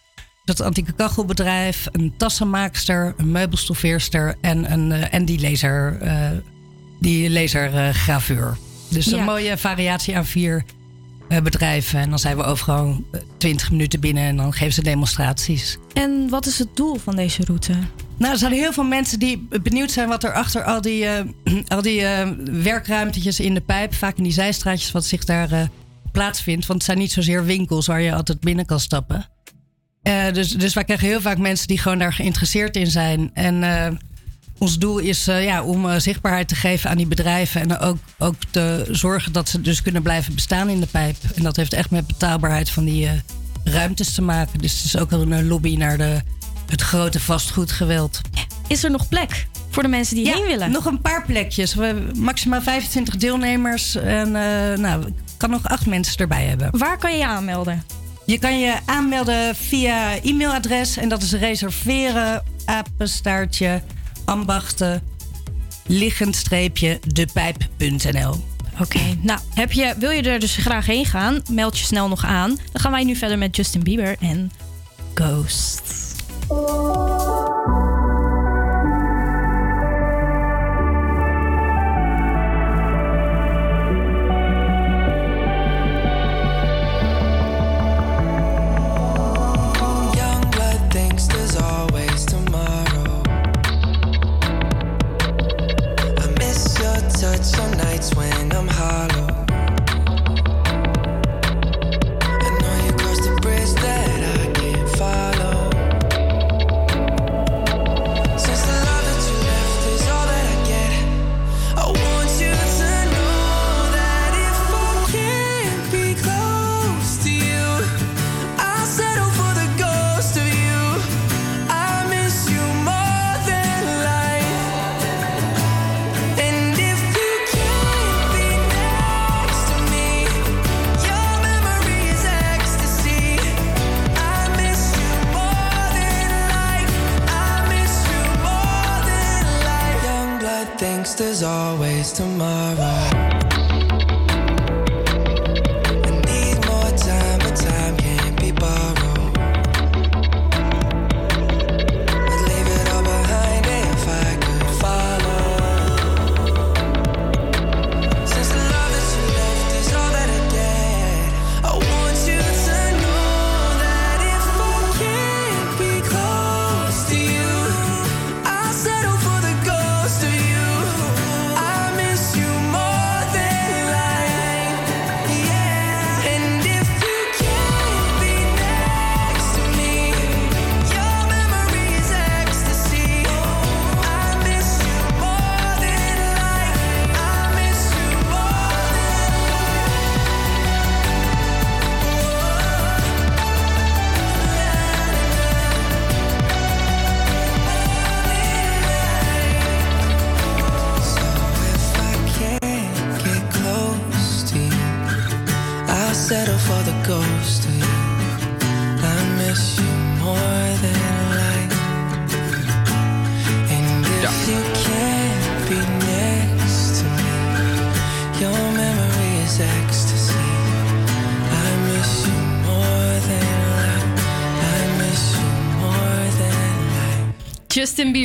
[0.46, 5.98] Dat antieke kachelbedrijf, een tassenmaakster, een meubelstoffeerster en, een, en die laser,
[7.00, 8.58] die lasergraveur.
[8.94, 9.18] Dus Ja.
[9.18, 10.64] een mooie variatie aan vier
[11.30, 12.00] eh, bedrijven.
[12.00, 15.78] En dan zijn we overal eh, 20 minuten binnen en dan geven ze demonstraties.
[15.94, 17.74] En wat is het doel van deze route?
[18.18, 21.24] Nou, er zijn heel veel mensen die benieuwd zijn wat er achter al die, eh,
[21.76, 22.30] al die eh,
[22.64, 25.62] werkruimtetjes in de pijp, vaak in die zijstraatjes, wat zich daar eh,
[26.12, 26.66] plaatsvindt.
[26.66, 29.30] Want het zijn niet zozeer winkels waar je altijd binnen kan stappen.
[30.02, 33.32] Eh, dus, dus wij krijgen heel vaak mensen die gewoon daar geïnteresseerd in zijn.
[33.34, 33.92] En eh,
[34.64, 37.62] ons doel is eh, ja, om eh, zichtbaarheid te geven aan die bedrijven.
[37.62, 41.16] En ook, ook te zorgen dat ze dus kunnen blijven bestaan in de pijp.
[41.36, 43.12] En dat heeft echt met betaalbaarheid van die eh,
[43.64, 44.60] ruimtes te maken.
[44.60, 46.22] Dus het is ook een lobby naar de,
[46.68, 48.22] het grote vastgoedgeweld.
[48.68, 50.72] Is er nog plek voor de mensen die ja, heen willen?
[50.72, 51.74] nog een paar plekjes.
[51.74, 53.96] We hebben maximaal 25 deelnemers.
[53.96, 54.32] En
[54.82, 56.78] nou, ik kan nog acht mensen erbij hebben.
[56.78, 57.84] Waar kan je je aanmelden?
[58.26, 60.98] Je kan je aanmelden via e-mailadres.
[60.98, 63.82] En dat is reserveren, apenstaartje,
[64.26, 65.02] ambachten,
[65.88, 68.36] liggend streepje, depijp.nl.
[68.80, 71.42] Oké, nou heb je, wil je er dus graag heen gaan?
[71.50, 72.50] Meld je snel nog aan.
[72.72, 74.52] Dan gaan wij nu verder met Justin Bieber en
[75.14, 75.82] Ghost.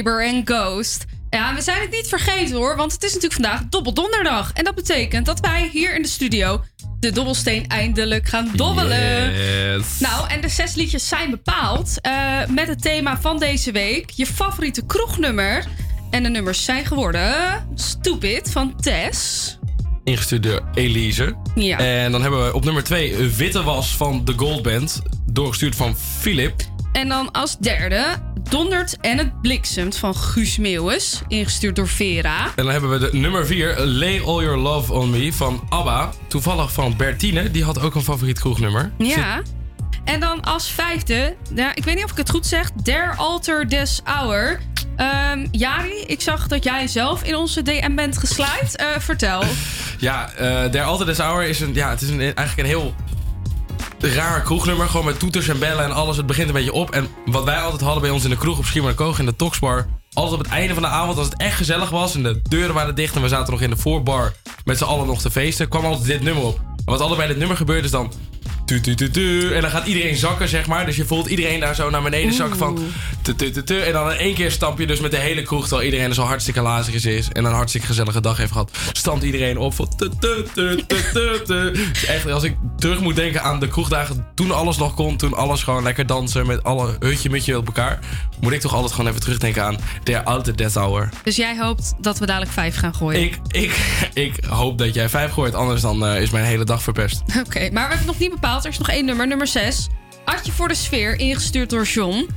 [0.03, 1.05] Bieber en Ghost.
[1.31, 4.53] Ja, we zijn het niet vergeten hoor, want het is natuurlijk vandaag Dobbeldonderdag.
[4.53, 6.65] En dat betekent dat wij hier in de studio
[7.01, 9.33] de dobbelsteen eindelijk gaan dobbelen.
[9.33, 9.99] Yes.
[9.99, 12.13] Nou, en de zes liedjes zijn bepaald eh,
[12.49, 14.11] met het thema van deze week.
[14.11, 15.65] Je favoriete kroegnummer.
[16.11, 17.35] En de nummers zijn geworden
[17.75, 19.59] Stupid van Tess.
[20.05, 21.37] Ingestuurd door Elise.
[21.55, 21.79] Ja.
[21.79, 25.03] En dan hebben we op nummer 2 Witte Was van The Gold Band.
[25.27, 26.55] Doorgestuurd van Philip.
[26.93, 28.05] En dan als derde
[28.49, 31.23] Dondert en het bliksemt van Guus Meeuwis.
[31.29, 32.45] Ingestuurd door Vera.
[32.45, 36.13] En dan hebben we de nummer 4 Lay All Your Love On Me van ABBA.
[36.29, 37.51] Toevallig van Bertine.
[37.51, 38.93] Die had ook een favoriet kroegnummer.
[38.99, 39.43] Ja.
[40.05, 43.69] En dan als vijfde, nou, ik weet niet of ik het goed zeg, Der Alter
[43.69, 44.61] des Hour.
[44.97, 48.77] Ehm, Jari, ik zag dat jij zelf in onze DM bent geslaaid.
[48.77, 49.43] Eh, vertel.
[50.01, 52.95] Ja, eh Der Altijd Des Hour is een, ja, het is een, eigenlijk een heel
[54.01, 54.89] raar kroegnummer.
[54.89, 56.17] Gewoon met toeters en bellen en alles.
[56.17, 56.91] Het begint een beetje op.
[56.91, 59.87] En wat wij altijd hadden bij ons in de kroeg op Schiermonnikoog in de Toxbar.
[60.13, 62.75] Altijd op het einde van de avond, als het echt gezellig was en de deuren
[62.75, 64.33] waren dicht en we zaten nog in de voorbar
[64.65, 66.61] met z'n allen nog te feesten, kwam altijd dit nummer op.
[66.85, 68.13] En wat bij dit nummer gebeurt is dan.
[68.69, 70.87] Tu, tu, tu, tu, en dan gaat iedereen zakken, zeg maar.
[70.87, 72.79] Dus je voelt iedereen daar zo naar beneden zakken van.
[73.23, 75.43] Tu, tu, tu, tu, en dan in één keer stamp je dus met de hele
[75.43, 77.29] kroeg, terwijl iedereen er zo hartstikke lazig is.
[77.33, 78.71] En een hartstikke gezellige dag heeft gehad.
[78.93, 79.89] Stampt iedereen op van.
[79.97, 81.73] Tu, tu, tu, tu.
[81.93, 85.35] Dus echt, als ik terug moet denken aan de kroegdagen toen alles nog kon, toen
[85.35, 87.99] alles gewoon lekker dansen met alle hutje mutje op elkaar,
[88.41, 91.09] moet ik toch altijd gewoon even terugdenken aan der alte Death Hour.
[91.23, 93.23] Dus jij hoopt dat we dadelijk vijf gaan gooien?
[93.23, 96.83] Ik, ik, ik hoop dat jij vijf gooit, anders dan eh, is mijn hele dag
[96.83, 97.23] verpest.
[97.47, 98.58] Oké, maar we hebben nog niet bepaald.
[98.65, 99.87] Er is nog één nummer, nummer 6.
[100.25, 102.29] Adje voor de sfeer, ingestuurd door John.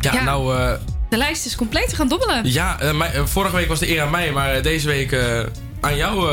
[0.00, 0.22] Ja, Ja.
[0.24, 0.72] nou, eh,
[1.08, 2.52] De lijst is compleet, we gaan dobbelen.
[2.52, 5.14] ja, eh, mij- eh, vorige week was de eer aan mij, maar deze week
[5.80, 6.28] aan jou,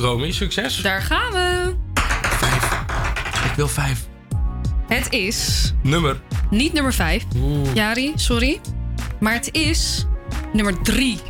[0.00, 0.30] Romy.
[0.32, 0.76] Succes.
[0.76, 1.74] Daar gaan we.
[3.44, 4.00] Ik wil vijf.
[4.88, 6.20] Het is Nummer.
[6.50, 7.22] niet nummer 5.
[7.74, 8.60] Jari, sorry.
[9.20, 10.06] Maar het is
[10.52, 11.20] nummer 3.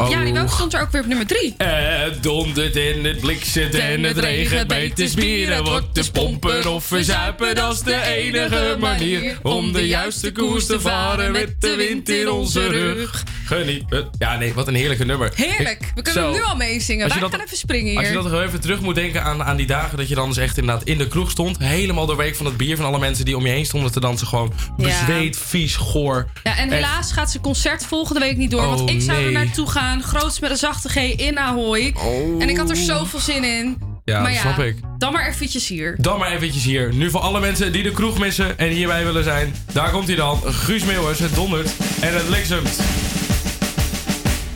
[0.00, 0.10] Oh.
[0.10, 1.54] Jari, welke stond er ook weer op nummer 3?
[1.56, 5.54] Het dondert en het bliksemt en het regent bij bier.
[5.54, 9.38] Het wordt dus pompen of verzuipen, dat is de enige manier.
[9.42, 13.24] Om de juiste koers te varen met de wind in onze rug.
[13.56, 14.08] Genieten.
[14.18, 15.32] Ja, nee, wat een heerlijke nummer.
[15.34, 15.92] Heerlijk.
[15.94, 17.08] We kunnen hem nu al meezingen.
[17.08, 17.98] Wij dat- gaan even springen hier.
[17.98, 20.28] Als je dat nog even terug moet denken aan, aan die dagen dat je dan
[20.28, 21.58] dus echt inderdaad in de kroeg stond.
[21.58, 24.26] Helemaal doorweek van het bier van alle mensen die om je heen stonden te dansen.
[24.26, 24.84] Gewoon Ja.
[24.84, 26.28] bezweet, vies, goor.
[26.42, 26.72] Ja, en Echt.
[26.74, 28.62] helaas gaat zijn concert volgende week niet door.
[28.62, 30.02] Oh, want ik zou er naartoe gaan.
[30.02, 31.94] Groots met een zachte G in Ahoy.
[32.38, 33.78] En ik had er zoveel zin in.
[34.04, 34.76] Ja, maar dat ja, snap ik.
[34.98, 35.96] dan maar eventjes hier.
[36.00, 36.94] Dan maar eventjes hier.
[36.94, 39.54] Nu voor alle mensen die de kroeg missen en hierbij willen zijn.
[39.72, 40.40] Daar komt hij dan.
[40.44, 41.70] Guus Meeuwers, het dondert
[42.00, 42.28] en het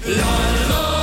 [0.05, 0.25] bliksemt.
[0.25, 0.94] Het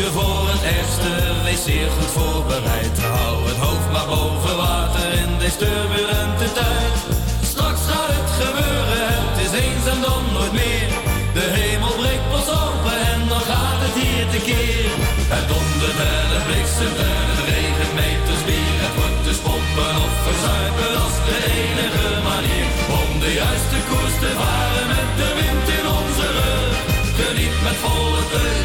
[0.00, 1.12] je voor het ergste,
[1.46, 2.96] wees zeer goed voorbereid.
[3.16, 6.96] Hou het hoofd maar boven water in deze turbulente tijd.
[7.52, 10.88] Straks gaat het gebeuren, het is eens en dan nooit meer.
[11.36, 14.90] De hemel breekt pas open en dan gaat het hier tekeer.
[15.34, 18.76] Het dondert en het bliksemt en het regent meters bier.
[18.84, 22.66] Het wordt dus pompen of verzuipen, is de enige manier.
[23.00, 26.74] Om de juiste koers te varen met de wind in onze rug.
[27.18, 28.59] Geniet met volle teugen,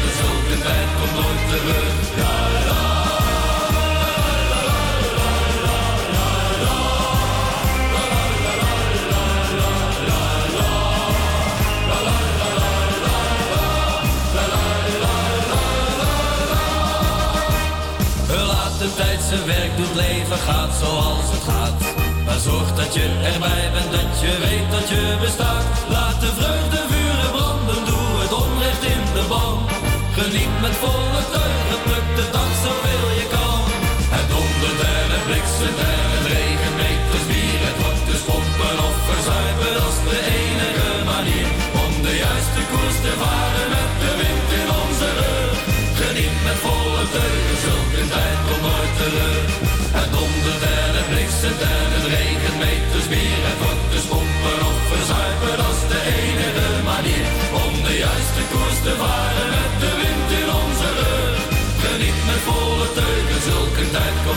[19.28, 21.80] zijn werk doet, leven gaat zoals het gaat.
[22.24, 25.64] Maar zorg dat je erbij bent, dat je weet dat je bestaat.
[25.88, 26.75] Laat de vreugde
[30.66, 33.62] met volle teugen, pluk de dag zoveel je kan.
[34.14, 37.60] Het dondert en het bliksemt en het regent meters bier.
[37.68, 41.48] Het wordt dus pompen of verzuipen, is de enige manier.
[41.84, 45.56] Om de juiste koers te varen met de wind in onze rug.
[46.00, 49.65] Geniet met volle teugen, zulke tijd komt nooit terug.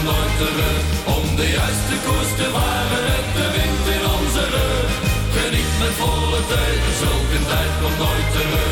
[0.03, 0.83] Nooit terug.
[1.17, 4.91] Om de juiste koers te varen met de wind in onze rug.
[5.35, 8.68] Geniet met volle teugen, zulke tijd komt nooit terug.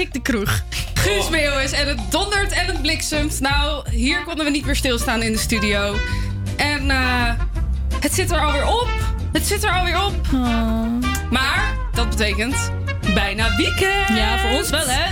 [0.00, 0.62] Ik de kroeg.
[0.94, 3.40] Guus Meeuwis en het dondert en het bliksemt.
[3.40, 5.94] Nou, hier konden we niet meer stilstaan in de studio.
[6.56, 7.32] En eh,
[8.00, 8.88] het zit er alweer op.
[9.32, 10.26] Het zit er alweer op.
[11.30, 12.72] Maar dat betekent
[13.14, 14.08] bijna weekend.
[14.08, 15.10] Ja, voor ons wel, hè?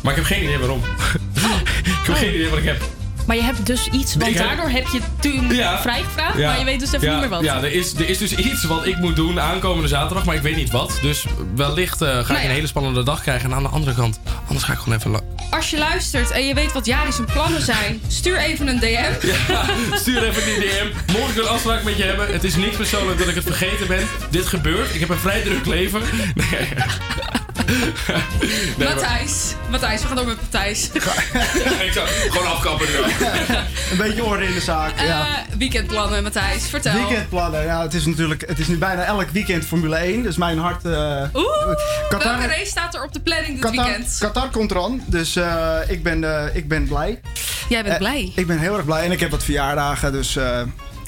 [0.00, 0.82] Maar ik heb geen idee waarom.
[1.84, 2.82] ik heb geen idee wat ik heb.
[3.26, 5.80] Maar je hebt dus iets, want Ik daardoor heb je toen Ja.
[5.80, 6.48] vrijgevraagd, Ja.
[6.48, 7.42] maar je weet dus even ja, niet meer wat.
[7.42, 10.42] Ja, er is, er is dus iets wat ik moet doen aankomende zaterdag, maar ik
[10.42, 10.98] weet niet wat.
[11.02, 13.50] Dus wellicht eh, ga ik Nou een hele spannende dag krijgen.
[13.50, 15.20] En aan de andere kant, anders ga ik gewoon even...
[15.50, 19.26] Als je luistert en je weet wat Jari zijn plannen zijn, stuur even een DM.
[19.48, 19.64] Ja,
[20.00, 21.12] stuur even die DM.
[21.18, 22.32] Mocht ik een afspraak met je hebben.
[22.32, 24.06] Het is niet persoonlijk dat ik het vergeten ben.
[24.30, 24.94] Dit gebeurt.
[24.94, 26.00] Ik heb een vrij druk leven.
[26.34, 26.68] Nee.
[28.40, 29.54] Nee, maar- Matthijs.
[29.70, 30.90] Matthijs, we gaan door met Matthijs.
[30.90, 32.94] ik zou gewoon afkappen nu.
[33.90, 35.00] Een beetje orde in de zaak.
[35.00, 35.26] ja.
[35.26, 36.68] Eh, weekendplannen, Matthijs.
[36.68, 36.92] Vertel.
[36.92, 40.58] Weekendplannen, ja, het is natuurlijk het is nu bijna elk weekend Formule 1, dus mijn
[40.58, 40.84] hart.
[40.84, 41.46] eh Oeh,
[42.08, 44.16] Qatar, welke race staat er op de planning dit Qatar, weekend?
[44.20, 47.20] Qatar komt eraan, dus eh, ik, ben, ik ben blij.
[47.68, 48.32] Jij bent blij.
[48.34, 50.60] Ik ben heel erg blij en ik heb wat verjaardagen, dus eh,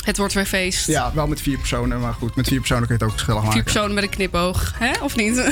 [0.05, 0.87] Het wordt weer feest.
[0.87, 3.41] ja, wel met vier personen, maar goed, met vier personen kun je het ook gezellig
[3.41, 3.53] maken.
[3.55, 4.91] Vier personen met een knipoog, hè?
[5.03, 5.37] Of niet?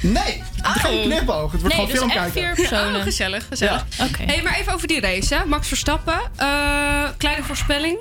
[0.00, 1.52] Nee, geen knipoog.
[1.52, 2.32] Het wordt nee, gewoon dus film kijken.
[2.32, 2.96] vier personen.
[2.96, 3.84] Oh, gezellig, gezellig.
[4.18, 5.44] Hey, maar even over die race, hè?
[5.44, 6.20] Max Verstappen.
[6.36, 6.48] Eh,
[7.16, 7.98] kleine voorspelling.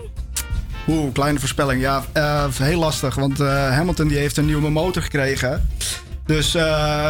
[0.88, 1.82] Oeh, kleine voorspelling.
[1.82, 3.16] Ja, eh, heel lastig.
[3.16, 5.70] Want eh, Hamilton die heeft een nieuwe motor gekregen.
[6.26, 7.10] Dus, eh,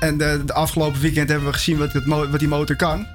[0.00, 3.06] en de, de afgelopen weekend hebben we gezien wat, het wat die motor kan.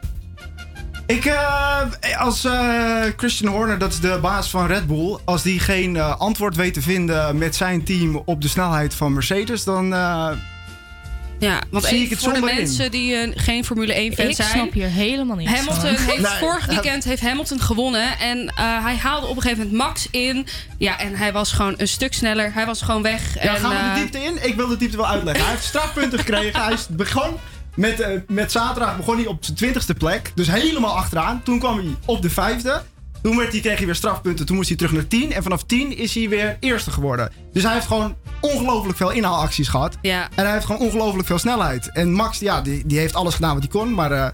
[1.11, 1.81] Ik, eh,
[2.21, 6.19] als eh, Christian Horner, dat is de baas van Red Bull, als die geen eh,
[6.19, 10.29] antwoord weet te vinden met zijn team op de snelheid van Mercedes, dan eh,
[11.39, 12.45] Ja, want zie even ik het voor de in.
[12.45, 14.49] mensen die geen Formule 1 fan Ik zijn.
[14.49, 16.05] snap hier helemaal niks Hamilton van.
[16.05, 16.39] heeft Nee.
[16.39, 20.47] vorig weekend heeft Hamilton gewonnen en eh, hij haalde op een gegeven moment Max in.
[20.77, 22.53] Ja, en hij was gewoon een stuk sneller.
[22.53, 23.33] Hij was gewoon weg.
[23.43, 24.47] Ja, en, gaan we de diepte in?
[24.49, 25.43] Ik wil de diepte wel uitleggen.
[25.43, 26.63] Hij heeft strafpunten gekregen.
[26.63, 27.37] Hij is begon
[27.75, 30.31] met, eh, met zaterdag begon hij op zijn twintigste plek.
[30.35, 31.43] Dus helemaal achteraan.
[31.43, 32.81] Toen kwam hij op de vijfde.
[33.21, 34.45] Toen werd hij, kreeg hij weer strafpunten.
[34.45, 35.31] Toen moest hij terug naar 10.
[35.33, 37.31] En vanaf 10 is hij weer eerste geworden.
[37.53, 39.97] Dus hij heeft gewoon ongelooflijk veel inhaalacties gehad.
[40.01, 40.29] Ja.
[40.35, 41.91] En hij heeft gewoon ongelooflijk veel snelheid.
[41.91, 43.93] En Max, ja, die, die heeft alles gedaan wat hij kon.
[43.93, 44.27] Maar eh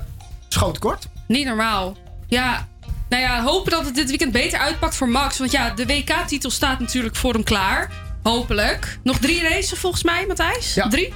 [0.49, 1.07] schoot kort.
[1.27, 1.97] Niet normaal.
[2.27, 2.67] Ja,
[3.09, 5.37] nou ja, hopen dat het dit weekend beter uitpakt voor Max.
[5.37, 7.91] Want ja, de WK-titel staat natuurlijk voor hem klaar.
[8.23, 8.99] Hopelijk.
[9.03, 10.73] Nog drie races volgens mij, Matthijs?
[10.73, 10.87] Ja.
[10.87, 11.13] Drie?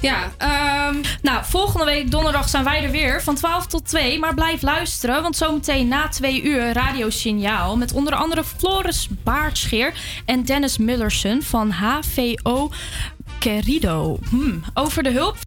[0.00, 4.18] Ja, ehm, Nou, volgende week donderdag zijn wij er weer van 12 tot 2.
[4.18, 7.76] Maar blijf luisteren, want zometeen na 2 uur radiosignaal...
[7.76, 9.94] met onder andere Floris Baardscheer
[10.24, 12.70] en Dennis Mullersen van HVO
[13.38, 14.18] Querido.
[14.28, 15.34] Hmm, over de hulp